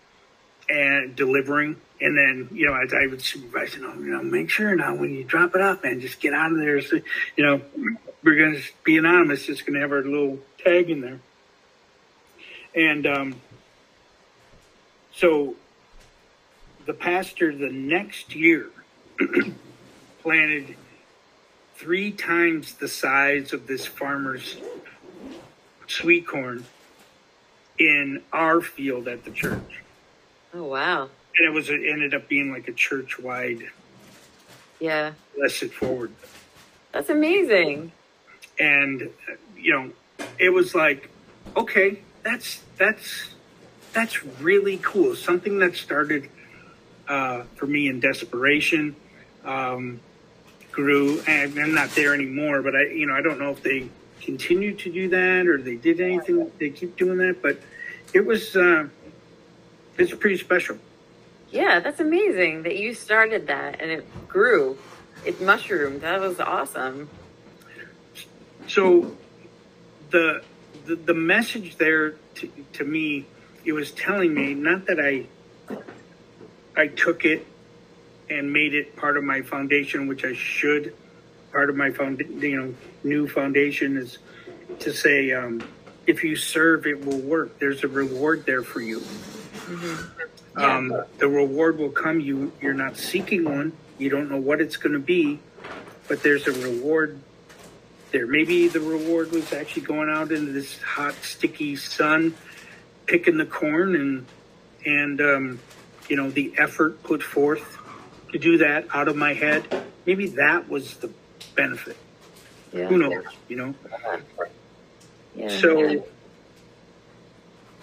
[0.70, 1.76] and delivering.
[2.02, 4.96] And then you know as I would supervise, you know, you know, make sure now
[4.96, 6.82] when you drop it off, man, just get out of there.
[6.82, 7.02] So,
[7.36, 7.62] you know,
[8.24, 9.50] we're gonna be anonymous.
[9.50, 11.20] It's gonna have our little tag in there,
[12.74, 13.36] and um,
[15.14, 15.56] so
[16.86, 18.70] the pastor the next year.
[20.22, 20.76] planted
[21.76, 24.58] three times the size of this farmer's
[25.88, 26.66] sweet corn
[27.78, 29.82] in our field at the church.
[30.54, 31.10] Oh wow!
[31.38, 33.70] And it was it ended up being like a church wide.
[34.80, 35.14] Yeah.
[35.36, 36.12] Blessed forward.
[36.92, 37.92] That's amazing.
[38.60, 39.10] And
[39.58, 39.92] you know,
[40.38, 41.10] it was like,
[41.56, 43.30] okay, that's that's
[43.94, 45.16] that's really cool.
[45.16, 46.30] Something that started
[47.08, 48.96] uh, for me in desperation
[49.46, 50.00] um,
[50.72, 52.62] grew, and I'm not there anymore.
[52.62, 53.90] But I, you know, I don't know if they
[54.22, 56.52] continue to do that or they did anything.
[56.60, 57.60] They keep doing that, but
[58.14, 58.88] it was uh,
[59.98, 60.78] it's pretty special.
[61.52, 64.78] Yeah, that's amazing that you started that and it grew.
[65.26, 66.02] It mushroomed.
[66.02, 67.10] That was awesome.
[68.68, 69.18] So
[70.12, 70.44] the
[70.86, 73.26] the, the message there to, to me,
[73.66, 75.26] it was telling me not that I
[76.76, 77.46] I took it
[78.30, 80.94] and made it part of my foundation, which I should.
[81.52, 84.20] Part of my found, you know, new foundation is
[84.80, 85.64] to say, um,
[86.06, 87.60] if you serve, it will work.
[87.60, 89.00] There's a reward there for you.
[89.00, 90.60] Mm-hmm.
[90.60, 90.78] Yeah.
[90.78, 92.20] Um, the reward will come.
[92.20, 93.74] You you're not seeking one.
[93.98, 95.40] You don't know what it's going to be,
[96.08, 97.20] but there's a reward
[98.12, 98.28] there.
[98.28, 102.34] Maybe the reward was actually going out into this hot, sticky sun,
[103.06, 104.26] picking the corn, and
[104.86, 105.60] and um,
[106.08, 107.79] you know the effort put forth
[108.32, 109.66] to do that out of my head.
[110.06, 111.12] Maybe that was the
[111.56, 111.98] benefit.
[112.74, 112.88] Yeah.
[112.88, 113.26] Who knows?
[113.48, 113.76] You know.
[115.36, 115.50] Yeah.
[115.50, 116.06] So.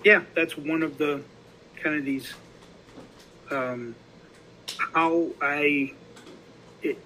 [0.05, 1.23] Yeah, that's one of the
[1.83, 2.33] kind of these.
[3.51, 3.95] Um,
[4.95, 5.93] how I
[6.83, 6.99] it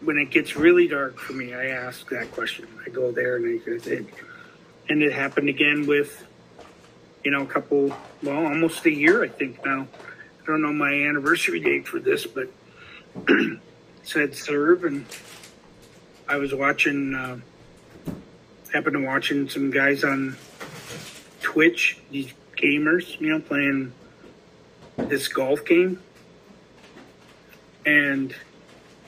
[0.00, 2.66] when it gets really dark for me, I ask that question.
[2.84, 4.24] I go there and I think,
[4.88, 6.24] and it happened again with,
[7.24, 9.86] you know, a couple, well, almost a year, I think now.
[10.42, 12.48] I don't know my anniversary date for this, but
[14.02, 15.06] said serve, and
[16.28, 17.38] I was watching, uh,
[18.72, 20.36] happened to watching some guys on
[21.42, 23.92] Twitch, these gamers, you know, playing
[24.96, 26.00] this golf game,
[27.86, 28.34] and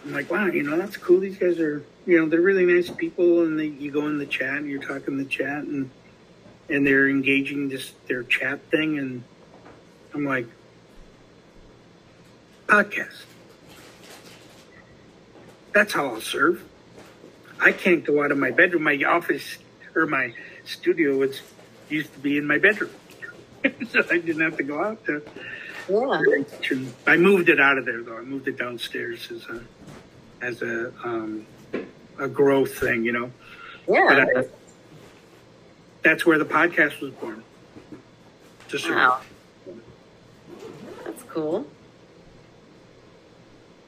[0.05, 1.19] I'm like, wow, you know, that's cool.
[1.19, 4.27] These guys are, you know, they're really nice people, and they, you go in the
[4.27, 5.91] chat and you're talking the chat, and
[6.69, 9.25] and they're engaging this their chat thing, and
[10.15, 10.47] I'm like,
[12.67, 13.25] podcast.
[15.73, 16.63] That's how I'll serve.
[17.61, 18.85] I can't go out of my bedroom.
[18.85, 19.59] My office
[19.95, 21.41] or my studio was
[21.89, 22.91] used to be in my bedroom,
[23.91, 25.23] so I didn't have to go out to.
[25.89, 26.45] Yeah.
[27.07, 28.17] I moved it out of there though.
[28.17, 29.61] I moved it downstairs as a
[30.41, 31.47] as a um,
[32.19, 33.31] a growth thing, you know.
[33.89, 34.27] Yeah.
[34.37, 34.45] I,
[36.03, 37.43] that's where the podcast was born.
[38.85, 39.21] Wow.
[41.05, 41.67] That's cool.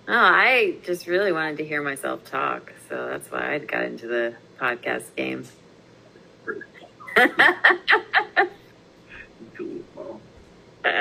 [0.08, 4.06] Oh, I just really wanted to hear myself talk, so that's why I got into
[4.06, 5.44] the podcast game.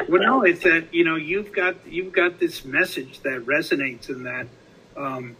[0.07, 4.23] Well, no, it's that you know you've got you've got this message that resonates in
[4.23, 4.47] that
[4.97, 5.35] um,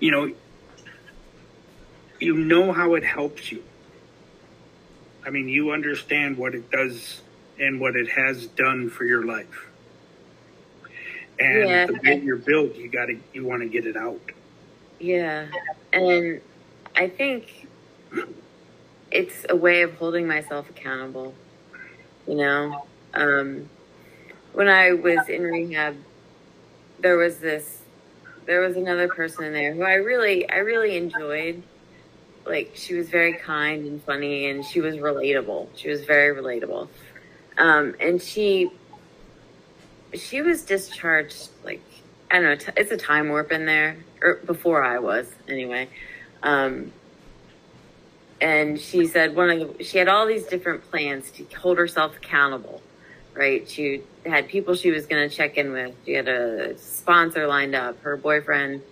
[0.00, 0.32] you know,
[2.20, 3.62] you know how it helps you.
[5.24, 7.20] I mean, you understand what it does
[7.58, 9.68] and what it has done for your life.
[11.38, 11.86] And yeah.
[11.86, 14.20] the way you're built, you got to, you want to get it out.
[14.98, 15.46] Yeah.
[15.92, 16.40] And
[16.96, 17.68] I think
[19.10, 21.34] it's a way of holding myself accountable.
[22.26, 23.68] You know, um,
[24.52, 25.96] when I was in rehab,
[27.00, 27.78] there was this
[28.48, 31.62] there was another person in there who I really, I really enjoyed.
[32.46, 35.68] Like she was very kind and funny, and she was relatable.
[35.76, 36.88] She was very relatable,
[37.58, 38.70] um, and she,
[40.14, 41.48] she was discharged.
[41.64, 41.82] Like
[42.30, 45.88] I don't know, it's a time warp in there, or before I was anyway.
[46.42, 46.92] Um,
[48.40, 52.16] and she said one of the, she had all these different plans to hold herself
[52.16, 52.80] accountable
[53.38, 53.68] right?
[53.70, 55.94] She had people she was going to check in with.
[56.04, 58.02] She had a sponsor lined up.
[58.02, 58.82] Her boyfriend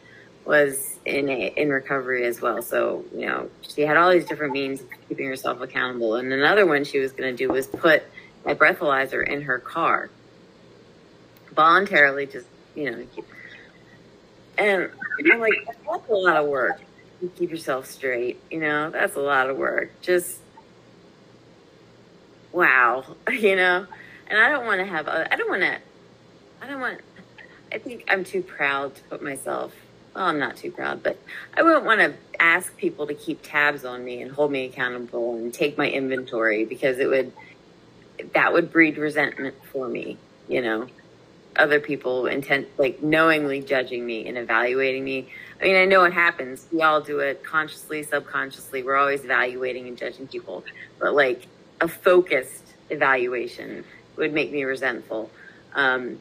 [0.45, 2.63] was in a, in recovery as well.
[2.63, 6.15] So, you know, she had all these different means of keeping herself accountable.
[6.15, 8.05] And another one she was going to do was put
[8.47, 10.11] a breathalyzer in her car
[11.55, 13.07] voluntarily, just, you know,
[14.59, 14.91] and
[15.33, 16.81] I'm like, that's a lot of work.
[17.21, 19.91] You keep yourself straight, you know, that's a lot of work.
[20.03, 20.39] Just,
[22.53, 23.87] wow, you know?
[24.29, 25.09] and I don't want to have.
[25.09, 25.79] Uh, I don't want to.
[26.63, 27.01] I don't want.
[27.73, 29.75] I think I'm too proud to put myself.
[30.15, 31.19] Well, I'm not too proud, but
[31.55, 35.37] I wouldn't want to ask people to keep tabs on me and hold me accountable
[35.37, 37.33] and take my inventory because it would
[38.35, 40.19] that would breed resentment for me.
[40.49, 40.87] You know,
[41.57, 45.29] other people intent like knowingly judging me and evaluating me.
[45.61, 46.67] I mean, I know it happens.
[46.73, 48.83] We all do it consciously, subconsciously.
[48.83, 50.65] We're always evaluating and judging people,
[51.01, 51.47] but like
[51.81, 53.85] a focused evaluation
[54.17, 55.31] would make me resentful.
[55.75, 56.19] Um,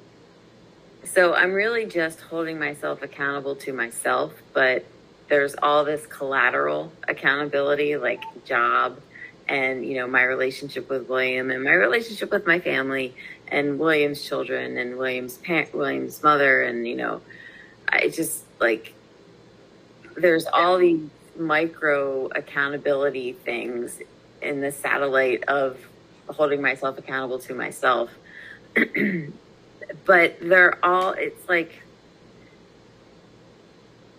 [1.04, 4.86] So I'm really just holding myself accountable to myself, but
[5.28, 9.00] there's all this collateral accountability, like job
[9.48, 13.16] and, you know, my relationship with William and my relationship with my family
[13.48, 16.64] and William's children and William's parent, William's mother.
[16.64, 17.22] And, you know,
[17.88, 18.93] I just like,
[20.18, 21.02] there's all these
[21.38, 24.00] micro accountability things
[24.41, 25.78] in the satellite of
[26.28, 28.10] holding myself accountable to myself.
[30.06, 31.84] but they're all, it's like,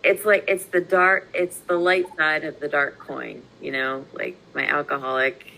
[0.07, 4.05] it's like it's the dark it's the light side of the dark coin you know
[4.13, 5.53] like my alcoholic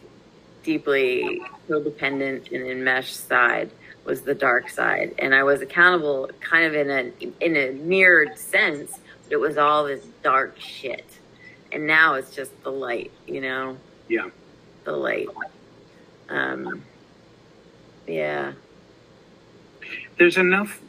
[0.62, 3.70] deeply codependent and enmeshed side
[4.04, 5.14] was the dark side.
[5.18, 9.58] And i was accountable kind of in a in a mirrored sense but it was
[9.58, 11.04] all this dark shit.
[11.70, 13.76] And now it's just the light you know?
[14.08, 14.30] Yeah.
[14.84, 15.28] The light.
[16.28, 16.82] Um
[18.06, 18.52] yeah.
[20.18, 20.80] There's enough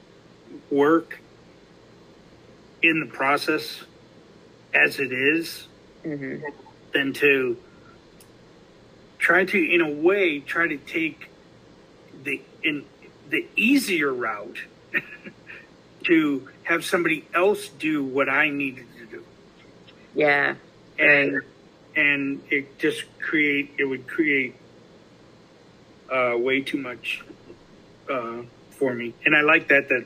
[0.72, 1.20] work
[2.82, 3.84] in the process
[4.74, 5.68] as it is,
[6.06, 6.46] mm-hmm.
[6.92, 7.58] Than to
[9.18, 11.30] try to, in a way, try to take
[12.24, 12.86] the in
[13.30, 14.60] the easier route
[16.06, 19.24] to have somebody else do what I needed to do.
[20.16, 20.56] Yeah.
[20.98, 21.44] And right.
[21.96, 24.56] and it just create it would create
[26.12, 27.24] uh, way too much
[28.10, 29.14] uh, for me.
[29.26, 30.06] And I like that that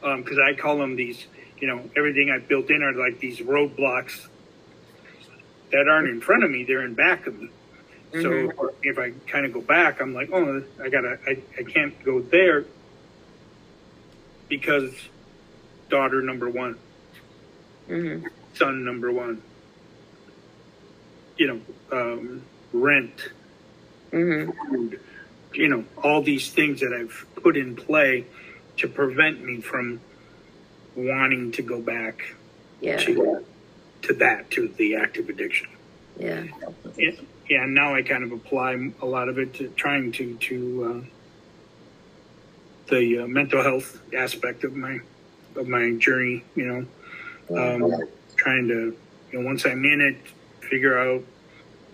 [0.00, 1.26] because um, I call them these,
[1.60, 4.28] you know, everything I've built in are like these roadblocks
[5.72, 7.50] that aren't in front of me; they're in back of me.
[8.12, 8.58] Mm-hmm.
[8.58, 12.02] So if I kind of go back, I'm like, oh, I gotta, I, I can't
[12.04, 12.64] go there
[14.48, 14.94] because
[15.90, 16.78] daughter number one,
[17.88, 18.26] mm-hmm.
[18.54, 19.42] son number one,
[21.36, 21.60] you know,
[21.92, 22.42] um,
[22.72, 23.28] rent,
[24.10, 24.50] mm-hmm.
[24.70, 25.00] food,
[25.52, 28.24] you know, all these things that I've put in play
[28.78, 30.00] to prevent me from
[30.96, 32.34] wanting to go back
[32.80, 32.96] yeah.
[32.96, 33.44] to
[34.08, 35.68] to that to the active addiction.
[36.18, 36.44] Yeah.
[36.96, 37.12] yeah.
[37.48, 37.64] Yeah.
[37.66, 41.06] Now I kind of apply a lot of it to trying to to uh,
[42.90, 44.98] the uh, mental health aspect of my
[45.56, 46.44] of my journey.
[46.56, 46.86] You
[47.50, 48.96] know, um, trying to
[49.30, 50.16] you know once I'm in it,
[50.68, 51.22] figure out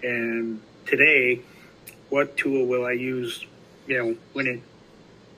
[0.02, 1.42] and today
[2.10, 3.44] what tool will I use?
[3.86, 4.60] You know, when it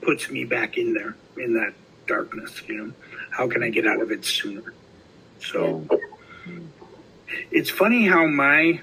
[0.01, 1.73] puts me back in there in that
[2.05, 2.61] darkness.
[2.67, 2.93] You know,
[3.31, 4.73] how can I get out of it sooner?
[5.39, 5.85] So
[7.51, 8.79] it's funny how my,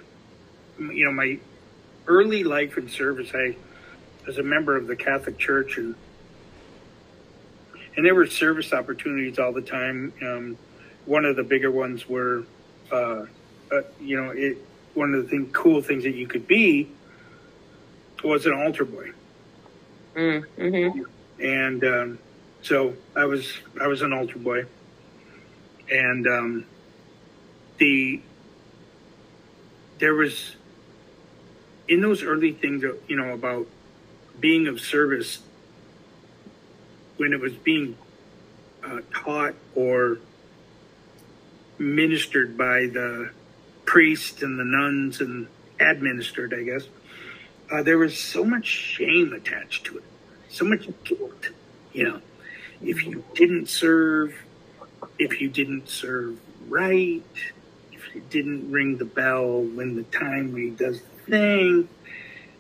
[0.79, 1.39] you know, my
[2.07, 3.57] early life in service, I
[4.27, 5.95] was a member of the Catholic Church and
[7.97, 10.13] and there were service opportunities all the time.
[10.21, 10.59] Um,
[11.07, 12.45] one of the bigger ones were,
[12.91, 13.27] uh,
[13.71, 14.59] uh, you know, it.
[14.95, 16.89] One of the thing, cool things that you could be
[18.23, 19.11] was an altar boy.
[20.15, 21.03] Mm-hmm.
[21.41, 22.19] And um,
[22.63, 24.67] so I was I was an altar boy,
[25.91, 26.67] and um,
[27.79, 28.21] the
[29.99, 30.57] there was
[31.89, 33.67] in those early things, you know, about
[34.41, 35.41] being of service
[37.17, 37.97] when it was being
[38.83, 40.19] uh, taught or
[41.79, 43.31] ministered by the
[43.85, 45.47] priests and the nuns and
[45.79, 46.89] administered, I guess.
[47.71, 50.05] Uh, there was so much shame attached to it
[50.55, 51.51] so much guilt.
[51.93, 52.21] You know,
[52.83, 54.35] if you didn't serve,
[55.19, 57.23] if you didn't serve right,
[58.15, 61.89] you didn't ring the bell when the time he does the thing,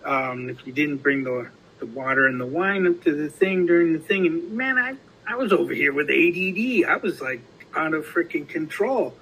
[0.04, 1.48] um, if you didn't bring the
[1.80, 4.94] the water and the wine up to the thing during the thing, and man, I
[5.26, 6.88] I was over here with ADD.
[6.88, 7.40] I was like
[7.74, 9.14] out of freaking control.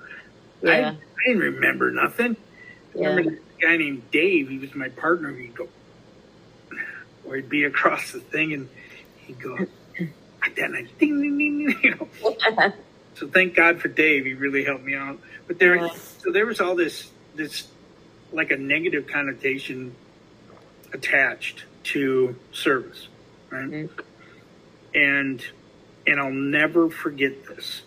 [0.62, 0.70] Yeah.
[0.70, 2.36] I, I didn't remember nothing.
[2.94, 3.08] Yeah.
[3.08, 4.48] I remember a guy named Dave.
[4.48, 5.32] He was my partner.
[5.32, 5.68] He'd go,
[7.24, 8.68] or he'd be across the thing and
[9.16, 9.54] he'd go
[10.40, 12.72] like that, and I ding, ding, ding, you know.
[13.22, 14.24] so thank God for Dave.
[14.24, 15.20] He really helped me out.
[15.46, 15.90] But there, yeah.
[16.18, 17.68] so there was all this, this
[18.32, 19.94] like a negative connotation
[20.92, 23.06] attached to service,
[23.48, 23.70] right?
[23.70, 24.00] Mm-hmm.
[24.96, 25.46] And
[26.04, 27.82] and I'll never forget this.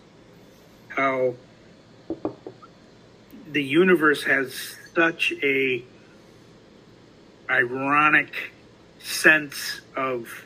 [0.88, 1.34] How
[3.52, 5.84] the universe has such a
[7.50, 8.54] ironic
[9.00, 10.45] sense of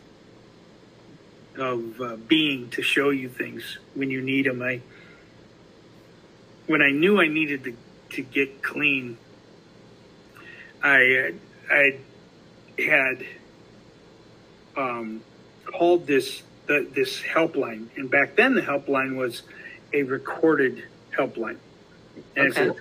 [1.59, 4.61] of uh, being to show you things when you need them.
[4.61, 4.81] I
[6.67, 7.75] when I knew I needed to
[8.11, 9.17] to get clean,
[10.83, 11.33] I
[11.69, 11.99] I
[12.77, 13.25] had
[14.77, 15.21] um,
[15.65, 19.43] called this the, this helpline, and back then the helpline was
[19.93, 20.83] a recorded
[21.17, 21.57] helpline,
[22.35, 22.79] and okay.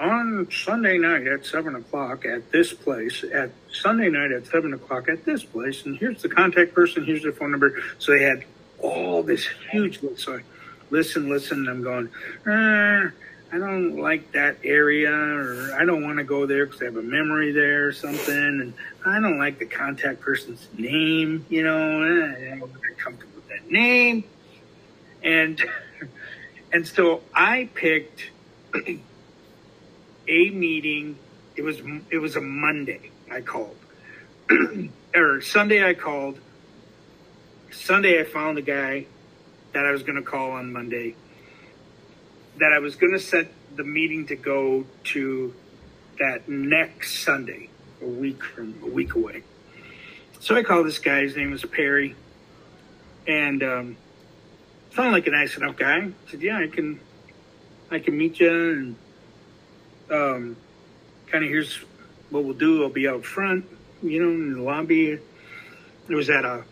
[0.00, 5.08] On Sunday night at seven o'clock at this place, at Sunday night at seven o'clock
[5.08, 7.82] at this place, and here's the contact person, here's their phone number.
[7.98, 8.44] So they had
[8.80, 10.24] all this huge list.
[10.24, 10.42] So I
[10.90, 12.08] listen, listen, and I'm going,
[12.46, 13.10] uh,
[13.50, 16.96] I don't like that area, or I don't want to go there because I have
[16.96, 18.74] a memory there or something, and
[19.06, 23.70] I don't like the contact person's name, you know, eh, I'm not comfortable with that
[23.70, 24.24] name.
[25.22, 25.62] And,
[26.72, 28.30] and so I picked
[30.28, 31.18] a meeting.
[31.56, 33.76] It was, it was a Monday I called
[35.14, 36.38] or Sunday I called.
[37.70, 39.06] Sunday I found a guy
[39.72, 41.14] that I was going to call on Monday.
[42.58, 45.54] That I was going to set the meeting to go to
[46.18, 47.68] that next Sunday,
[48.02, 49.42] a week from a week away.
[50.40, 51.22] So I called this guy.
[51.22, 52.16] His name was Perry,
[53.26, 53.96] and um,
[54.94, 55.98] sounded like a nice enough guy.
[55.98, 57.00] I said, "Yeah, I can,
[57.90, 58.96] I can meet you." And
[60.10, 60.56] um,
[61.26, 61.76] kind of here's
[62.30, 62.82] what we'll do.
[62.82, 63.64] I'll be out front
[64.02, 65.18] you know, in the lobby.
[66.08, 66.64] It was at a,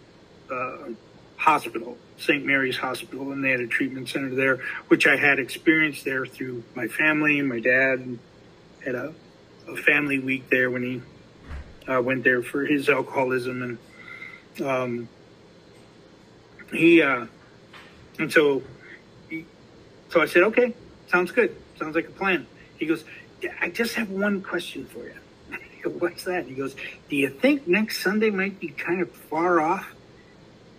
[0.51, 0.95] a
[1.37, 2.45] hospital, St.
[2.45, 6.65] Mary's Hospital, and they had a treatment center there, which I had experienced there through
[6.75, 7.41] my family.
[7.43, 8.19] My dad
[8.85, 9.13] had a,
[9.69, 13.79] a family week there when he uh, went there for his alcoholism,
[14.59, 15.09] and um,
[16.73, 17.27] he uh,
[18.19, 18.63] and so
[20.09, 20.73] so I said, okay,
[21.09, 22.47] sounds good, sounds like a plan.
[22.79, 23.05] He goes,
[23.61, 25.15] I just have one question for you
[25.99, 26.47] what's that?
[26.47, 26.75] He goes,
[27.09, 29.95] do you think next Sunday might be kind of far off?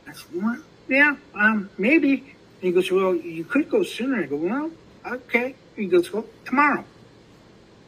[0.07, 2.35] I said, well, yeah, um, maybe.
[2.61, 4.23] he goes, well, you could go sooner.
[4.23, 4.71] I go, well,
[5.05, 5.55] okay.
[5.75, 6.83] He goes, well, tomorrow.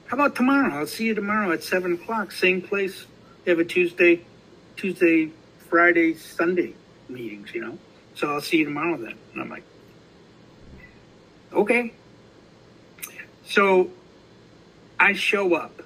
[0.08, 0.74] How about tomorrow?
[0.74, 3.06] I'll see you tomorrow at seven o'clock, same place.
[3.44, 4.22] They have a Tuesday,
[4.76, 5.32] Tuesday,
[5.70, 6.74] Friday, Sunday
[7.08, 7.78] meetings, you know.
[8.16, 9.16] So I'll see you tomorrow then.
[9.34, 9.64] And I'm like,
[11.54, 11.94] okay.
[13.46, 13.92] So
[15.00, 15.82] I show up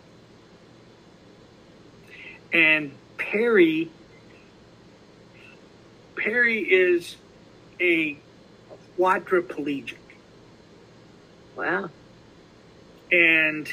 [2.54, 3.90] and Perry
[6.16, 7.18] Perry is
[7.80, 8.18] a
[8.98, 9.98] quadriplegic.
[11.58, 11.90] Wow.
[13.12, 13.68] And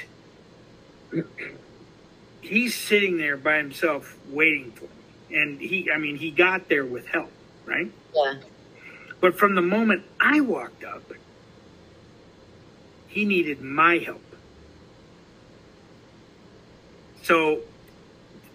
[2.41, 5.38] he's sitting there by himself waiting for me.
[5.38, 7.30] And he I mean he got there with help,
[7.66, 7.91] right?
[8.14, 8.34] Yeah.
[9.20, 11.12] But from the moment I walked up,
[13.07, 14.30] he needed my help.
[17.23, 17.61] So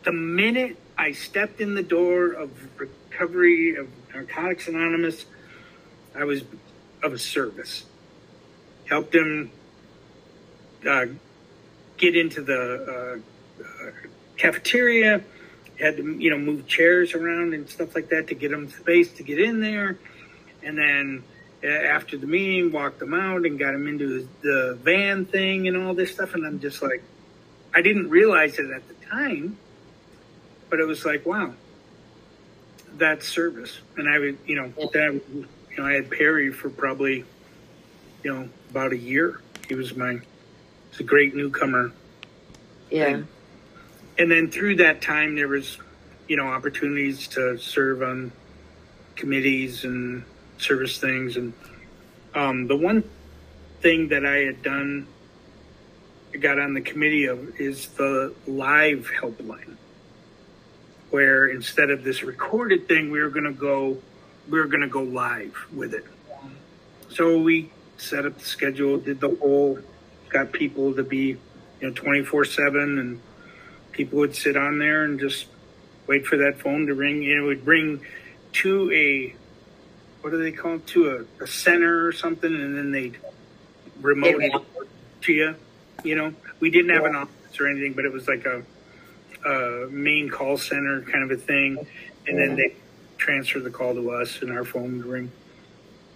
[0.04, 5.26] the minute I stepped in the door of recovery of Narcotics Anonymous,
[6.16, 6.44] I was
[7.04, 7.86] of a service.
[8.86, 9.52] Helped him
[10.88, 11.06] uh,
[11.98, 13.22] get into the
[13.60, 13.92] uh, uh,
[14.38, 15.22] cafeteria.
[15.80, 19.12] Had to, you know, move chairs around and stuff like that to get him space
[19.14, 19.98] to get in there.
[20.64, 21.24] And then
[21.64, 25.76] uh, after the meeting, walked him out and got him into the van thing and
[25.76, 26.34] all this stuff.
[26.34, 27.04] And I'm just like,
[27.76, 29.58] I didn't realize it at the time
[30.70, 31.54] but it was like, wow,
[32.98, 33.80] that's service.
[33.98, 35.48] And I would, you know, that, you
[35.78, 37.24] know, I had Perry for probably,
[38.24, 39.42] you know, about a year.
[39.68, 40.20] He was my,
[40.92, 41.92] he's a great newcomer.
[42.90, 43.08] Yeah.
[43.08, 43.28] And,
[44.18, 45.78] and then through that time, there was,
[46.28, 48.32] you know, opportunities to serve on
[49.16, 50.24] committees and
[50.58, 51.38] service things.
[51.38, 51.54] And
[52.34, 53.04] um, the one
[53.82, 55.08] thing that I had done,
[56.38, 59.76] got on the committee of, is the live helpline
[61.16, 63.98] where instead of this recorded thing, we were going to go,
[64.50, 66.06] we were going to go live with it.
[67.10, 69.80] So we set up the schedule, did the whole,
[70.28, 71.38] got people to be,
[71.80, 73.22] you know, 24 seven and
[73.94, 75.48] people would sit on there and just
[76.06, 77.24] wait for that phone to ring.
[77.24, 78.02] And it would ring
[78.54, 79.34] to a,
[80.20, 80.88] what do they call it?
[80.88, 82.54] To a, a center or something.
[82.54, 83.18] And then they'd
[84.02, 84.54] remote it
[85.22, 85.56] to you.
[86.06, 88.64] You know, we didn't have an office or anything, but it was like a,
[89.46, 91.86] uh, main call center kind of a thing,
[92.28, 92.76] and then they
[93.18, 95.32] transfer the call to us, and our phone would ring.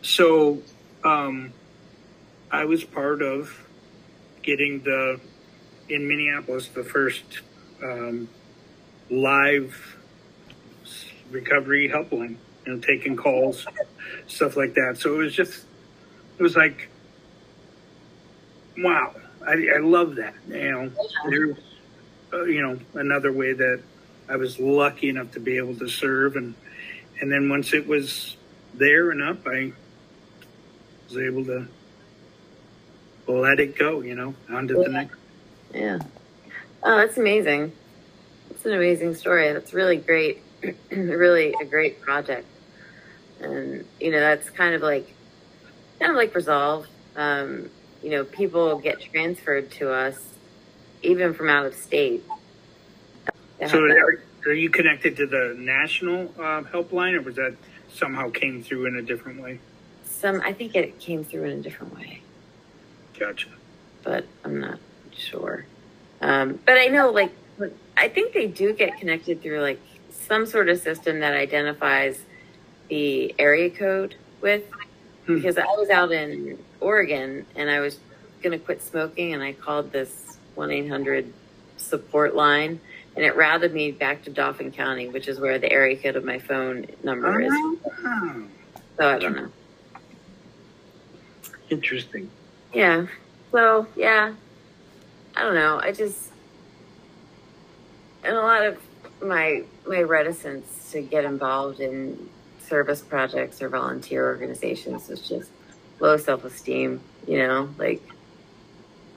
[0.01, 0.61] So
[1.03, 1.53] um,
[2.51, 3.67] I was part of
[4.41, 5.19] getting the
[5.89, 7.23] in Minneapolis the first
[7.83, 8.29] um,
[9.09, 9.97] live
[11.31, 13.65] recovery helpline, you know, taking calls,
[14.27, 14.97] stuff like that.
[14.97, 15.65] So it was just,
[16.37, 16.89] it was like,
[18.77, 19.13] wow,
[19.45, 20.33] I, I love that.
[20.47, 20.91] You know,
[21.29, 21.57] there,
[22.33, 23.81] uh, you know, another way that
[24.27, 26.35] I was lucky enough to be able to serve.
[26.35, 26.53] And,
[27.21, 28.37] and then once it was
[28.73, 29.73] there and up, I
[31.07, 31.67] was able to
[33.27, 34.83] let it go, you know, onto yeah.
[34.83, 35.15] the next.
[35.73, 35.99] Yeah.
[36.83, 37.71] Oh, that's amazing.
[38.49, 39.51] It's an amazing story.
[39.53, 40.41] That's really great.
[40.91, 42.45] really a great project.
[43.41, 45.13] And, you know, that's kind of like,
[45.99, 46.87] kind of like Resolve.
[47.15, 47.69] Um,
[48.01, 50.17] you know, people get transferred to us
[51.01, 52.23] even from out of state.
[53.67, 57.55] So are, are, you connected to the national uh, helpline, or was that
[57.93, 59.59] somehow came through in a different way.
[60.03, 62.21] Some, I think it came through in a different way,
[63.17, 63.49] Gotcha.
[64.03, 64.79] but I'm not
[65.13, 65.65] sure.
[66.21, 67.31] Um, but I know, like,
[67.97, 69.79] I think they do get connected through like
[70.11, 72.21] some sort of system that identifies
[72.87, 74.63] the area code with.
[75.25, 75.35] Hmm.
[75.35, 77.99] Because I was out in Oregon and I was
[78.41, 81.31] going to quit smoking, and I called this 1 800
[81.77, 82.79] support line,
[83.15, 86.23] and it routed me back to Dauphin County, which is where the area code of
[86.23, 87.51] my phone number is.
[87.53, 88.45] Oh,
[88.97, 89.49] So I don't know.
[91.69, 92.29] interesting.
[92.73, 93.07] Yeah.
[93.51, 94.33] So yeah,
[95.35, 95.79] I don't know.
[95.81, 96.31] I just
[98.23, 98.77] and a lot of
[99.21, 105.49] my my reticence to get involved in service projects or volunteer organizations is just
[105.99, 107.01] low self esteem.
[107.27, 108.01] You know, like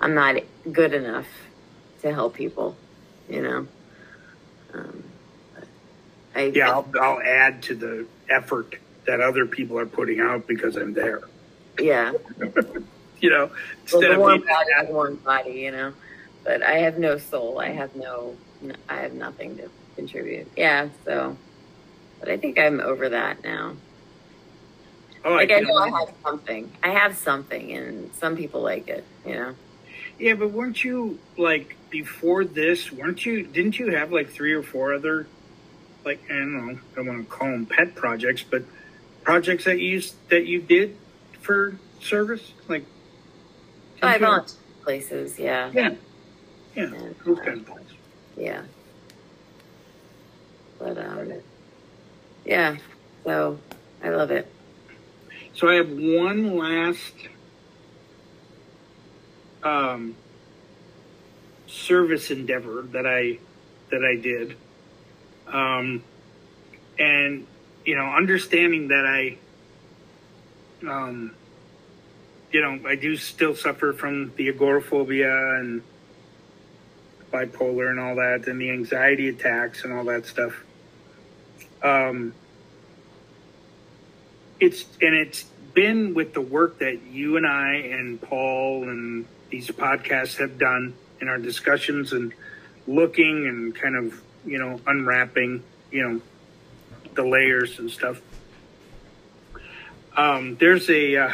[0.00, 0.36] I'm not
[0.70, 1.26] good enough
[2.02, 2.76] to help people.
[3.28, 3.68] You know.
[4.74, 5.04] Um,
[6.34, 8.76] I Yeah, I'll, I'll add to the effort
[9.06, 11.20] that other people are putting out because I'm there.
[11.78, 12.12] yeah.
[13.20, 13.52] You know, Well,
[13.82, 15.92] instead the of warm being body is warm body, you know.
[16.42, 17.60] But I have no soul.
[17.60, 18.36] I have no.
[18.88, 20.48] I have nothing to contribute.
[20.56, 20.88] Yeah.
[21.04, 21.36] So,
[22.18, 23.76] but I think I'm over that now.
[25.24, 26.72] Oh, Like I know I have something.
[26.82, 29.04] I have something, and some people like it.
[29.26, 29.54] You know.
[30.18, 32.92] Yeah, but weren't you like before this?
[32.92, 33.44] Weren't you?
[33.46, 35.26] Didn't you have like three or four other,
[36.04, 38.62] like I don't know, I don't want to call them pet projects, but
[39.22, 40.96] projects that you that you did
[41.40, 42.84] for service, like.
[44.02, 45.38] Oh, I volunteer places.
[45.38, 45.70] Yeah.
[45.72, 45.94] Yeah,
[46.74, 47.90] yeah, And, those kind of things.
[48.36, 48.62] yeah.
[50.78, 51.32] But um.
[52.44, 52.76] Yeah.
[53.24, 53.58] So
[54.02, 54.50] I love it.
[55.54, 57.14] So I have one last
[59.62, 60.16] um,
[61.66, 63.38] service endeavor that I
[63.90, 64.56] that I did,
[65.46, 66.02] um,
[66.98, 67.46] and
[67.84, 69.36] you know, understanding that I,
[70.88, 71.34] um,
[72.50, 75.82] you know, I do still suffer from the agoraphobia and
[77.30, 80.54] bipolar and all that, and the anxiety attacks and all that stuff.
[81.82, 82.32] Um,
[84.62, 85.42] it's and it's
[85.74, 90.94] been with the work that you and I and Paul and these podcasts have done
[91.20, 92.32] in our discussions and
[92.86, 96.20] looking and kind of you know unwrapping you know
[97.14, 98.20] the layers and stuff.
[100.16, 101.32] Um, there's a uh,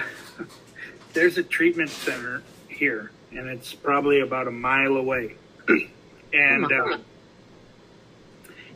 [1.12, 5.34] there's a treatment center here, and it's probably about a mile away,
[6.32, 6.96] and uh,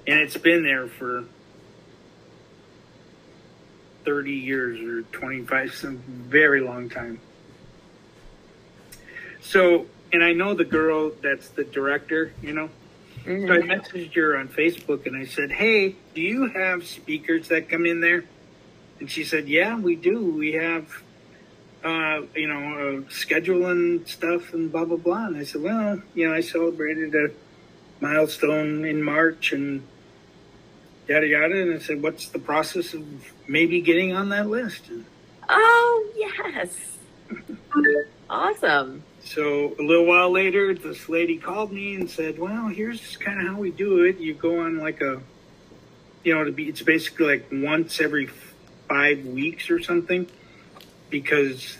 [0.07, 1.25] and it's been there for
[4.05, 7.21] 30 years or 25, some very long time.
[9.41, 12.71] So, and I know the girl that's the director, you know.
[13.25, 13.69] So I Mhm.
[13.69, 18.01] messaged her on Facebook and I said, Hey, do you have speakers that come in
[18.01, 18.25] there?
[19.01, 20.21] And she said, Yeah, we do.
[20.33, 20.89] We have,
[21.85, 25.27] uh, you know, uh, schedule and stuff and blah, blah, blah.
[25.27, 27.31] And I said, Well, you know, I celebrated a
[28.01, 29.87] milestone in March and
[31.09, 31.63] yada, yada.
[31.63, 33.05] And I said, What's the process of
[33.49, 34.89] maybe getting on that list?
[34.89, 35.05] And
[35.49, 36.99] Oh yes.
[38.31, 39.03] awesome.
[39.25, 43.47] So a little while later, this lady called me and said, "Well, here's kind of
[43.47, 44.19] how we do it.
[44.19, 45.21] You go on like a,
[46.25, 48.29] you know, to be it's basically like once every
[48.89, 50.27] five weeks or something,
[51.11, 51.77] because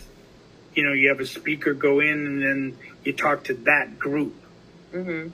[0.75, 4.35] you know you have a speaker go in and then you talk to that group,
[4.91, 5.27] hmm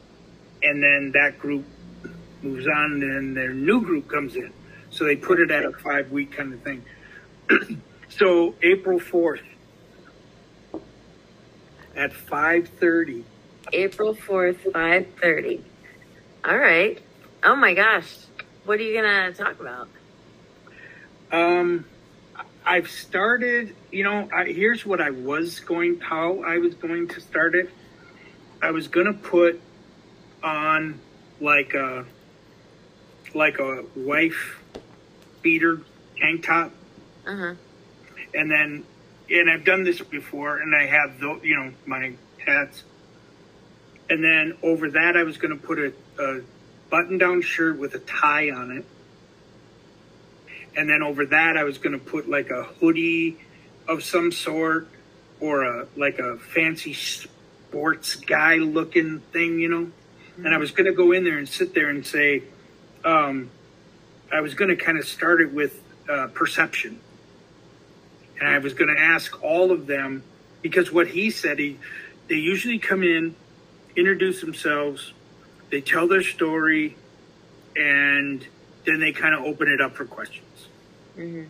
[0.61, 1.65] and then that group
[2.43, 4.51] moves on, and their new group comes in.
[4.91, 6.83] So they put it at a five week kind of thing.
[8.09, 9.41] so April fourth
[11.95, 13.25] at five thirty.
[13.71, 15.61] April 4th, 5.30.
[16.43, 16.99] All right.
[17.43, 18.15] Oh my gosh.
[18.65, 19.89] What are you going to talk about?
[21.31, 21.85] Um,
[22.65, 23.75] I've started.
[23.91, 25.99] You know, I, here's what I was going.
[25.99, 27.69] How I was going to start it.
[28.61, 29.61] I was gonna put
[30.43, 30.99] on
[31.39, 32.05] like a
[33.36, 34.59] like a wife
[35.41, 35.82] beater
[36.19, 36.71] tank top,
[37.25, 37.53] Uh-huh.
[38.34, 38.84] and then
[39.30, 42.13] and I've done this before, and I have the you know my
[42.45, 42.84] hats,
[44.09, 46.41] and then over that I was gonna put a, a
[46.89, 48.86] button down shirt with a tie on it.
[50.75, 53.38] And then over that, I was going to put like a hoodie
[53.88, 54.88] of some sort
[55.39, 59.91] or a like a fancy sports guy looking thing, you know.
[60.38, 62.43] And I was going to go in there and sit there and say,
[63.06, 63.50] um,
[64.32, 67.00] I was going to kind of start it with uh, perception.
[68.39, 70.24] And I was going to ask all of them
[70.62, 71.78] because what he said, he
[72.28, 73.36] they usually come in,
[73.95, 75.14] introduce themselves,
[75.72, 76.95] they tell their story,
[77.76, 78.45] and
[78.86, 80.68] then they kind of open it up for questions.
[81.16, 81.43] hmm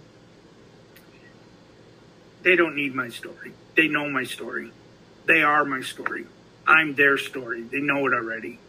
[2.44, 3.52] They don't need my story.
[3.76, 4.72] They know my story.
[5.26, 6.26] They are my story.
[6.66, 7.62] I'm their story.
[7.64, 8.60] They know it already.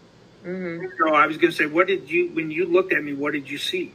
[0.43, 3.13] Hmm So I was going to say, what did you, when you looked at me,
[3.13, 3.95] what did you see?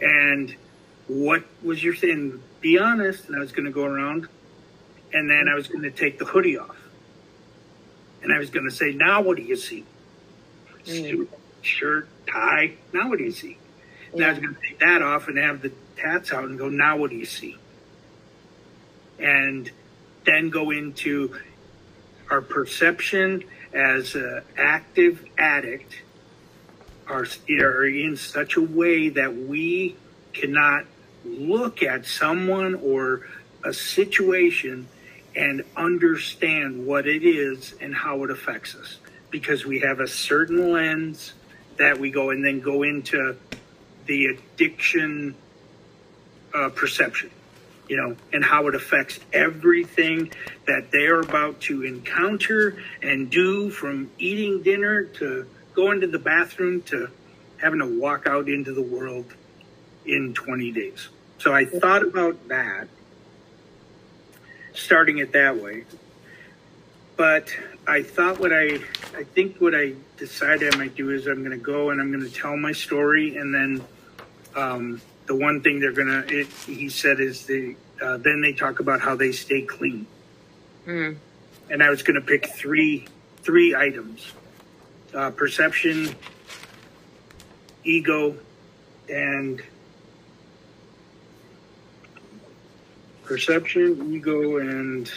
[0.00, 0.54] And
[1.06, 2.42] what was your thing?
[2.60, 3.26] Be honest.
[3.28, 4.28] And I was going to go around
[5.12, 6.76] and then I was going to take the hoodie off.
[8.22, 9.84] And I was going to say, now what do you see?
[10.84, 11.30] Suit,
[11.60, 12.78] shirt, tie.
[12.92, 13.58] Now what do you see?
[14.16, 16.68] And I was going to take that off and have the tats out and go,
[16.68, 17.56] now what do you see?
[19.18, 19.70] And
[20.24, 21.36] then go into
[22.30, 26.02] our perception as an active addict
[27.06, 29.96] are, are in such a way that we
[30.32, 30.84] cannot
[31.24, 33.26] look at someone or
[33.64, 34.88] a situation
[35.34, 38.98] and understand what it is and how it affects us.
[39.30, 41.34] Because we have a certain lens
[41.76, 43.36] that we go and then go into
[44.06, 45.34] the addiction
[46.54, 47.30] uh, perception
[47.88, 50.30] you know, and how it affects everything
[50.66, 56.82] that they're about to encounter and do from eating dinner to going to the bathroom
[56.82, 57.08] to
[57.56, 59.32] having to walk out into the world
[60.04, 61.08] in 20 days.
[61.38, 62.88] So I thought about that,
[64.74, 65.84] starting it that way.
[67.16, 67.54] But
[67.86, 68.80] I thought what I,
[69.16, 72.12] I think what I decided I might do is I'm going to go and I'm
[72.12, 73.84] going to tell my story and then
[74.54, 78.80] um, the one thing they're gonna it, he said is the uh, then they talk
[78.80, 80.06] about how they stay clean.
[80.86, 81.16] Mm.
[81.68, 83.06] and i was gonna pick three
[83.42, 84.32] three items.
[85.14, 86.14] Uh, perception
[87.84, 88.36] ego
[89.08, 89.62] and
[93.24, 95.10] perception ego and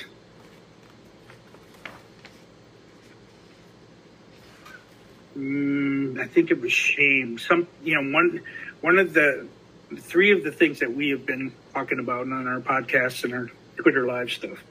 [5.38, 7.38] mm, i think it was shame.
[7.38, 8.41] Some you know one
[8.82, 9.47] one of the
[9.97, 13.49] three of the things that we have been talking about on our podcasts and our
[13.77, 14.63] Twitter live stuff.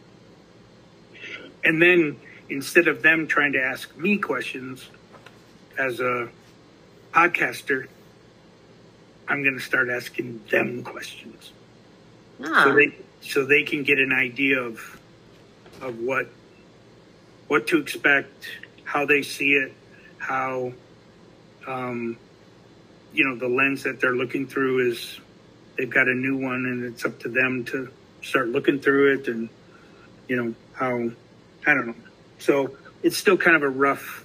[1.65, 2.17] And then
[2.49, 4.89] instead of them trying to ask me questions
[5.79, 6.29] as a
[7.13, 7.87] podcaster,
[9.29, 11.53] I'm going to start asking them questions
[12.43, 15.01] Ah, so they so they can get an idea of
[15.81, 16.29] of what
[17.49, 18.49] what to expect,
[18.85, 19.73] how they see it,
[20.19, 20.73] how
[21.67, 22.17] um,
[23.13, 25.19] you know the lens that they're looking through is
[25.77, 27.89] they've got a new one, and it's up to them to
[28.23, 29.49] start looking through it, and
[30.29, 31.11] you know how
[31.67, 31.95] I don't know.
[32.39, 34.25] So it's still kind of a rough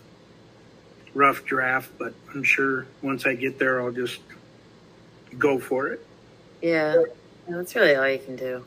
[1.13, 4.19] rough draft, but I'm sure once I get there, I'll just
[5.37, 6.05] go for it.
[6.61, 6.95] yeah.
[7.47, 8.65] That's really all you can do.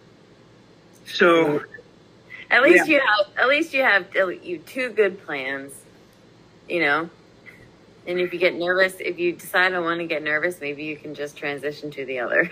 [1.06, 1.62] So.
[2.50, 2.94] At least Yeah.
[2.94, 4.06] you have at least you have
[4.42, 5.72] you two good plans,
[6.68, 7.10] you know.
[8.08, 10.96] And if you get nervous, if you decide I want to get nervous, maybe you
[10.96, 12.50] can just transition to the other.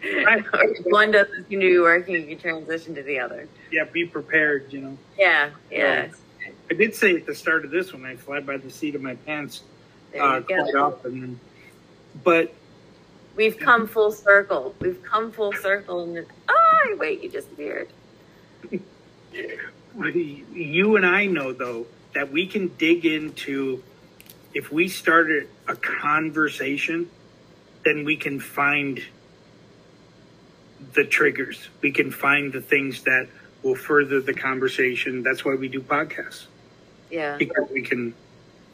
[0.00, 3.46] If one doesn't seem to be working, you can transition to the other.
[3.70, 4.98] yeah, be prepared, you know.
[5.18, 6.08] Yeah, yeah.
[6.70, 9.02] I did say at the start of this one, I fly by the seat of
[9.02, 9.62] my pants
[10.18, 11.38] uh, quite often.
[12.22, 12.54] But
[13.36, 14.74] We've come full circle.
[14.80, 17.88] We've come full circle, and then, oh wait, you disappeared.
[20.54, 23.82] you and I know, though, that we can dig into,
[24.54, 27.10] if we started a conversation,
[27.84, 29.02] then we can find
[30.94, 31.68] the triggers.
[31.82, 33.28] We can find the things that
[33.62, 35.22] will further the conversation.
[35.22, 36.46] That's why we do podcasts.
[37.10, 38.14] Yeah, because we can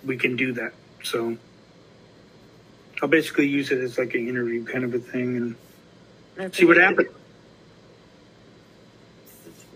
[0.04, 0.72] we can do that.
[1.02, 1.36] So
[3.02, 5.56] I'll basically use it as like an interview kind of a thing and
[6.36, 7.08] that's see what happens.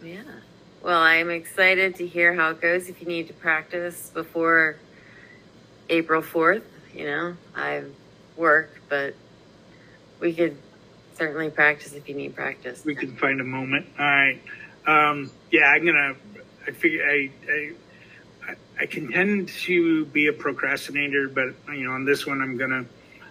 [0.03, 0.23] Yeah.
[0.83, 2.89] Well, I'm excited to hear how it goes.
[2.89, 4.77] If you need to practice before
[5.95, 7.85] April 4th, you know, I
[8.37, 9.15] work, but
[10.19, 10.57] we could
[11.17, 12.85] certainly practice if you need practice.
[12.85, 13.87] We can find a moment.
[13.97, 14.41] All right.
[14.87, 16.15] Um, yeah, I'm gonna.
[16.67, 22.05] I figure I, I I can tend to be a procrastinator, but you know, on
[22.05, 22.85] this one, I'm gonna.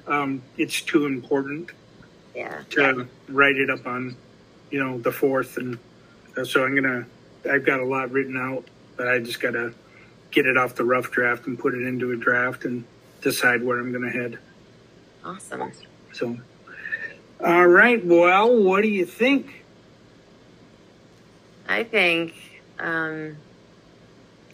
[0.08, 1.70] Um, it's too important
[2.36, 2.64] Yeah.
[2.72, 4.16] to write it up on,
[4.72, 5.78] you know, the fourth, and
[6.38, 7.06] uh, so I'm gonna.
[7.50, 8.64] I've got a lot written out,
[8.96, 9.74] but I just gotta
[10.34, 12.84] get it off the rough draft and put it into a draft and
[13.22, 14.40] decide where I'm gonna head.
[15.24, 15.72] Awesome.
[16.12, 16.38] So,
[17.40, 18.04] all right.
[18.04, 19.64] Well, what do you think?
[21.68, 22.34] I think
[22.80, 23.38] um,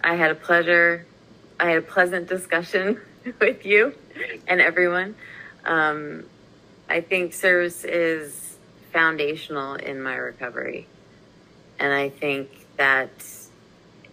[0.03, 1.05] I had a pleasure,
[1.59, 3.01] I had a pleasant discussion
[3.39, 3.95] with you
[4.47, 5.15] and everyone.
[5.65, 6.25] Um,
[6.87, 8.57] I think service is
[8.91, 10.87] foundational in my recovery.
[11.79, 13.09] And I think that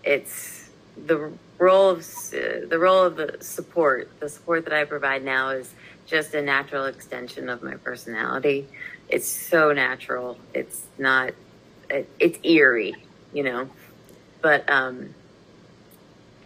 [0.05, 5.25] it's the role of uh, the role of the support, the support that I provide
[5.25, 5.73] now is
[6.07, 8.67] just a natural extension of my personality.
[9.09, 10.39] It's so natural.
[10.55, 11.33] It's not.
[11.89, 12.97] It, it's eerie,
[13.33, 13.71] you know.
[14.43, 15.15] But um,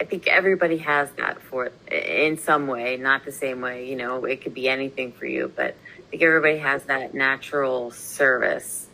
[0.01, 3.89] I think everybody has that for in some way, not the same way.
[3.89, 7.91] You know, it could be anything for you, but I think everybody has that natural
[7.91, 8.87] service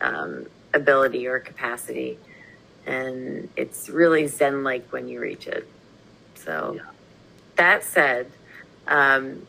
[0.00, 2.18] um, ability or capacity
[2.86, 5.68] and it's really zen like when you reach it.
[6.34, 6.82] So, yeah.
[7.56, 8.30] that said,
[8.86, 9.46] um,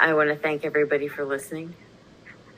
[0.00, 1.74] I want to thank everybody for listening.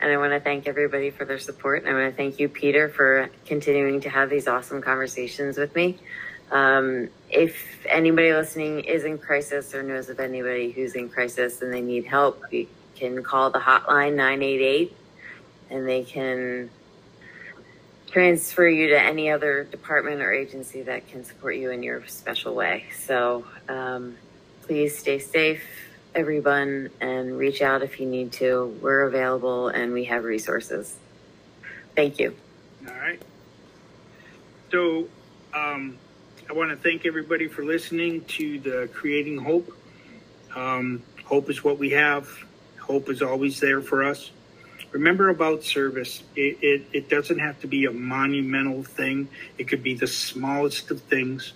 [0.00, 1.84] And I want to thank everybody for their support.
[1.84, 5.74] And I want to thank you, Peter, for continuing to have these awesome conversations with
[5.74, 5.98] me.
[6.50, 11.72] Um, if anybody listening is in crisis or knows of anybody who's in crisis and
[11.72, 14.96] they need help, you can call the hotline 988
[15.68, 16.70] and they can
[18.10, 22.54] transfer you to any other department or agency that can support you in your special
[22.54, 22.86] way.
[23.04, 24.16] So um,
[24.62, 25.62] please stay safe,
[26.14, 28.76] everyone, and reach out if you need to.
[28.82, 30.96] We're available and we have resources.
[31.94, 32.34] Thank you.
[32.86, 33.22] All right.
[34.72, 35.08] So
[35.54, 35.96] um,
[36.48, 39.72] I want to thank everybody for listening to the Creating Hope.
[40.54, 42.28] Um, hope is what we have.
[42.78, 44.32] Hope is always there for us
[44.92, 46.22] remember about service.
[46.36, 49.28] It, it, it, doesn't have to be a monumental thing.
[49.58, 51.52] It could be the smallest of things.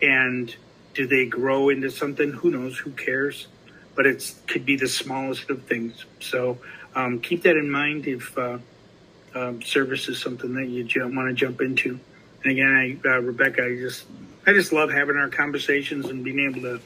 [0.00, 0.54] And
[0.94, 2.32] do they grow into something?
[2.32, 2.78] Who knows?
[2.78, 3.48] Who cares?
[3.94, 6.04] But it could be the smallest of things.
[6.20, 6.58] So
[6.94, 8.58] um, keep that in mind if uh,
[9.34, 11.98] um, service is something that you want to jump into.
[12.44, 14.04] And again I, uh, rebecca i just
[14.46, 16.80] i just love having our conversations and being able to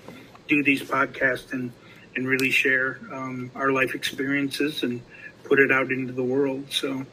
[0.48, 1.72] do these podcasts and
[2.14, 5.02] and really share um, our life experiences and
[5.46, 6.66] put it out into the world.
[6.70, 7.06] So,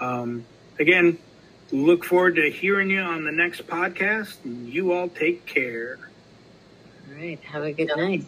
[0.00, 0.44] um,
[0.78, 1.18] again,
[1.70, 4.36] look forward to hearing you on the next podcast.
[4.44, 5.98] You all take care.
[7.08, 7.40] All right.
[7.40, 8.24] Have a good night.